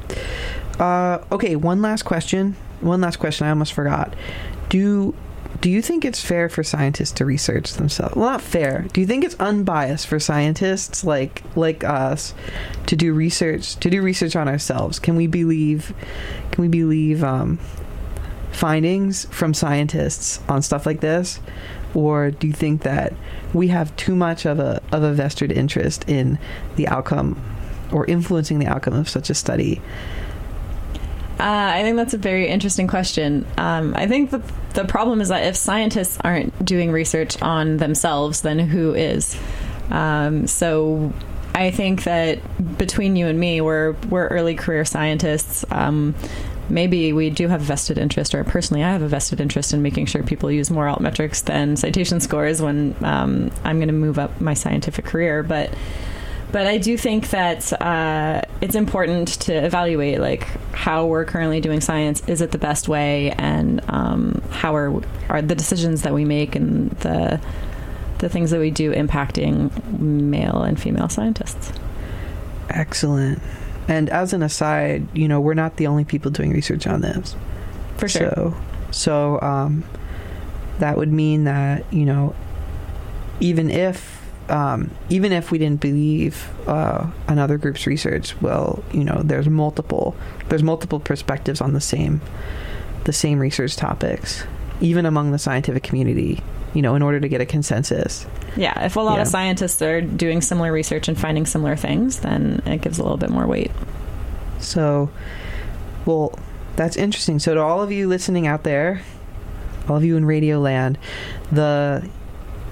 Uh, 0.79 1.19
okay, 1.33 1.57
one 1.57 1.83
last 1.83 2.05
question. 2.05 2.57
One 2.81 3.01
last 3.01 3.17
question. 3.17 3.47
I 3.47 3.51
almost 3.51 3.73
forgot. 3.73 4.15
Do 4.69 5.15
do 5.61 5.71
you 5.71 5.81
think 5.81 6.05
it's 6.05 6.23
fair 6.23 6.49
for 6.49 6.63
scientists 6.63 7.13
to 7.13 7.25
research 7.25 7.75
themselves? 7.75 8.15
Well, 8.15 8.31
not 8.31 8.43
fair. 8.43 8.87
Do 8.93 9.01
you 9.01 9.07
think 9.07 9.25
it's 9.25 9.37
unbiased 9.37 10.07
for 10.07 10.21
scientists 10.21 11.05
like 11.05 11.43
like 11.57 11.85
us 11.85 12.35
to 12.87 12.97
do 12.97 13.15
research 13.15 13.77
to 13.77 13.91
do 13.91 14.03
research 14.03 14.37
on 14.37 14.49
ourselves? 14.49 14.99
Can 14.99 15.17
we 15.17 15.27
believe 15.27 15.95
can 16.51 16.63
we 16.63 16.69
believe 16.69 17.25
um, 17.25 17.59
findings 18.53 19.27
from 19.27 19.55
scientists 19.55 20.41
on 20.49 20.63
stuff 20.63 20.87
like 20.87 21.01
this, 21.01 21.41
or 21.95 22.31
do 22.31 22.47
you 22.47 22.53
think 22.53 22.83
that 22.83 23.13
we 23.53 23.69
have 23.69 23.95
too 23.97 24.15
much 24.15 24.47
of 24.47 24.59
a 24.59 24.83
of 24.93 25.03
a 25.03 25.13
vested 25.13 25.53
interest 25.53 26.05
in 26.09 26.39
the 26.77 26.89
outcome 26.89 27.41
or 27.93 28.05
influencing 28.07 28.59
the 28.59 28.67
outcome 28.67 28.95
of 28.95 29.09
such 29.09 29.31
a 29.31 29.35
study? 29.35 29.81
Uh, 31.39 31.43
I 31.75 31.83
think 31.83 31.97
that's 31.97 32.15
a 32.15 32.19
very 32.19 32.49
interesting 32.49 32.87
question. 32.89 33.47
Um, 33.59 33.95
I 33.95 34.07
think 34.07 34.31
the 34.31 34.43
the 34.73 34.85
problem 34.85 35.21
is 35.21 35.29
that 35.29 35.47
if 35.47 35.57
scientists 35.57 36.19
aren't 36.23 36.65
doing 36.65 36.93
research 36.93 37.41
on 37.43 37.77
themselves, 37.79 38.43
then 38.43 38.59
who 38.59 38.95
is? 38.95 39.39
Um, 39.91 40.47
so 40.47 41.13
I 41.55 41.71
think 41.71 42.05
that 42.05 42.39
between 42.79 43.17
you 43.17 43.27
and 43.27 43.39
me, 43.39 43.61
we're 43.61 43.93
we're 44.09 44.29
early 44.29 44.55
career 44.55 44.85
scientists. 44.85 45.65
Um, 45.71 46.15
maybe 46.69 47.13
we 47.13 47.31
do 47.31 47.49
have 47.49 47.61
a 47.61 47.65
vested 47.65 47.99
interest, 47.99 48.35
or 48.35 48.43
personally, 48.45 48.83
I 48.83 48.93
have 48.93 49.03
a 49.03 49.09
vested 49.09 49.41
interest 49.41 49.73
in 49.73 49.83
making 49.83 50.07
sure 50.07 50.23
people 50.23 50.51
use 50.51 50.71
more 50.71 50.87
altmetrics 50.87 51.45
than 51.45 51.77
citation 51.77 52.21
scores 52.21 52.61
when 52.61 52.95
um, 53.03 53.51
I'm 53.65 53.79
going 53.79 53.89
to 53.89 53.95
move 53.95 54.19
up 54.19 54.41
my 54.41 54.55
scientific 54.55 55.05
career. 55.05 55.43
But 55.43 55.71
but 56.53 56.67
I 56.67 56.79
do 56.79 56.97
think 56.97 57.31
that 57.31 57.73
uh, 57.81 58.43
it's 58.61 58.75
important 58.75 59.29
to 59.43 59.53
evaluate 59.53 60.21
like 60.21 60.45
how 60.73 61.07
we're 61.07 61.25
currently 61.25 61.61
doing 61.61 61.81
science. 61.81 62.23
Is 62.29 62.41
it 62.41 62.53
the 62.53 62.59
best 62.59 62.89
way, 62.89 63.33
and 63.33 63.83
um, 63.89 64.43
how 64.51 64.75
are 64.75 65.03
are 65.29 65.43
the 65.43 65.55
decisions 65.55 66.03
that 66.03 66.15
we 66.15 66.25
make 66.25 66.55
and 66.55 66.91
the 67.01 67.41
the 68.19 68.29
things 68.29 68.51
that 68.51 68.61
we 68.61 68.71
do 68.71 68.93
impacting 68.93 69.99
male 69.99 70.63
and 70.63 70.81
female 70.81 71.09
scientists? 71.09 71.73
Excellent. 72.71 73.43
And 73.89 74.09
as 74.11 74.33
an 74.33 74.43
aside, 74.43 75.07
you 75.17 75.29
know, 75.29 75.41
we're 75.41 75.55
not 75.55 75.77
the 75.77 75.87
only 75.87 76.05
people 76.05 76.31
doing 76.31 76.53
research 76.53 76.87
on 76.87 77.01
this. 77.03 77.37
For 77.99 78.09
sure. 78.09 78.31
So, 78.31 78.57
so 78.91 79.41
um, 79.41 79.85
that 80.79 80.97
would 80.97 81.13
mean 81.13 81.45
that 81.45 81.93
you 81.93 82.05
know, 82.05 82.35
even 83.41 83.71
if 83.71 84.16
um, 84.49 84.91
even 85.09 85.33
if 85.33 85.51
we 85.51 85.59
didn't 85.59 85.81
believe 85.81 86.49
uh, 86.69 87.11
another 87.29 87.59
group's 87.59 87.87
research, 87.87 88.41
well, 88.41 88.83
you 88.93 89.05
know, 89.05 89.21
there's 89.25 89.49
multiple 89.49 90.17
there's 90.49 90.63
multiple 90.63 91.01
perspectives 91.01 91.61
on 91.61 91.73
the 91.73 91.81
same 91.81 92.21
the 93.05 93.13
same 93.13 93.39
research 93.39 93.77
topics, 93.77 94.45
even 94.81 95.07
among 95.07 95.33
the 95.33 95.39
scientific 95.39 95.83
community. 95.83 96.43
You 96.75 96.83
know, 96.83 96.95
in 96.95 97.01
order 97.01 97.21
to 97.21 97.29
get 97.29 97.41
a 97.41 97.47
consensus. 97.47 98.27
Yeah, 98.55 98.85
if 98.85 98.97
a 98.97 99.01
lot 99.01 99.15
yeah. 99.15 99.23
of 99.23 99.29
scientists 99.29 99.81
are 99.81 100.03
doing 100.03 100.43
similar 100.43 100.71
research 100.71 101.09
and 101.09 101.19
finding 101.19 101.47
similar 101.47 101.75
things, 101.75 102.21
then 102.21 102.63
it 102.67 102.83
gives 102.83 102.99
a 102.99 103.03
little 103.03 103.17
bit 103.17 103.31
more 103.31 103.47
weight. 103.47 103.71
So, 104.59 105.09
well, 106.05 106.39
that's 106.75 106.97
interesting. 106.97 107.39
So, 107.39 107.55
to 107.55 107.63
all 107.63 107.81
of 107.81 107.91
you 107.93 108.09
listening 108.09 108.47
out 108.47 108.63
there, 108.63 109.01
all 109.89 109.97
of 109.97 110.05
you 110.05 110.19
in 110.19 110.27
Radio 110.27 110.59
Land, 110.59 110.99
the 111.51 112.07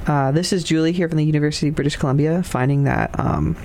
uh, 0.06 0.32
this 0.32 0.52
is 0.52 0.64
Julie 0.64 0.92
here 0.92 1.08
from 1.08 1.18
the 1.18 1.24
University 1.24 1.68
of 1.68 1.74
British 1.74 1.96
Columbia, 1.96 2.42
finding 2.42 2.84
that 2.84 3.18
um, 3.18 3.56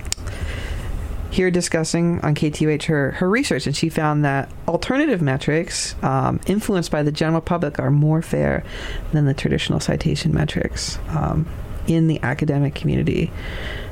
here 1.30 1.50
discussing 1.50 2.20
on 2.20 2.34
KTUH 2.34 2.84
her, 2.84 3.12
her 3.12 3.30
research, 3.30 3.66
and 3.66 3.76
she 3.76 3.88
found 3.88 4.24
that 4.24 4.50
alternative 4.66 5.22
metrics 5.22 5.94
um, 6.02 6.40
influenced 6.46 6.90
by 6.90 7.02
the 7.02 7.12
general 7.12 7.40
public 7.40 7.78
are 7.78 7.90
more 7.90 8.22
fair 8.22 8.64
than 9.12 9.26
the 9.26 9.34
traditional 9.34 9.80
citation 9.80 10.34
metrics 10.34 10.98
um, 11.10 11.46
in 11.86 12.08
the 12.08 12.20
academic 12.22 12.74
community. 12.74 13.30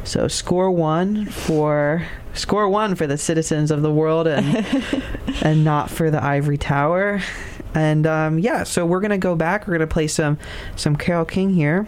So 0.05 0.27
score 0.27 0.71
one 0.71 1.27
for 1.27 2.07
score 2.35 2.69
one 2.69 2.95
for 2.95 3.07
the 3.07 3.19
citizens 3.19 3.71
of 3.71 3.83
the 3.83 3.93
world, 3.93 4.27
and 4.27 4.67
and 5.43 5.65
not 5.65 5.91
for 5.91 6.11
the 6.11 6.23
ivory 6.23 6.59
tower. 6.59 7.21
And 7.75 8.07
um, 8.07 8.39
yeah, 8.39 8.65
so 8.65 8.87
we're 8.87 9.01
gonna 9.01 9.19
go 9.19 9.37
back. 9.37 9.67
We're 9.67 9.75
gonna 9.75 9.87
play 9.87 10.09
some 10.09 10.39
some 10.77 10.97
Carole 10.97 11.25
King 11.25 11.55
here. 11.55 11.87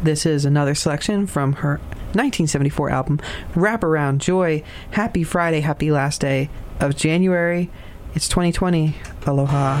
This 0.00 0.24
is 0.24 0.44
another 0.44 0.76
selection 0.76 1.26
from 1.26 1.54
her 1.54 1.78
1974 2.14 2.90
album, 2.90 3.20
Wrap 3.56 3.82
Around 3.82 4.20
Joy. 4.20 4.62
Happy 4.92 5.24
Friday, 5.24 5.60
happy 5.60 5.90
last 5.90 6.20
day 6.20 6.48
of 6.78 6.96
January. 6.96 7.68
It's 8.14 8.28
2020. 8.28 8.94
Aloha. 9.26 9.76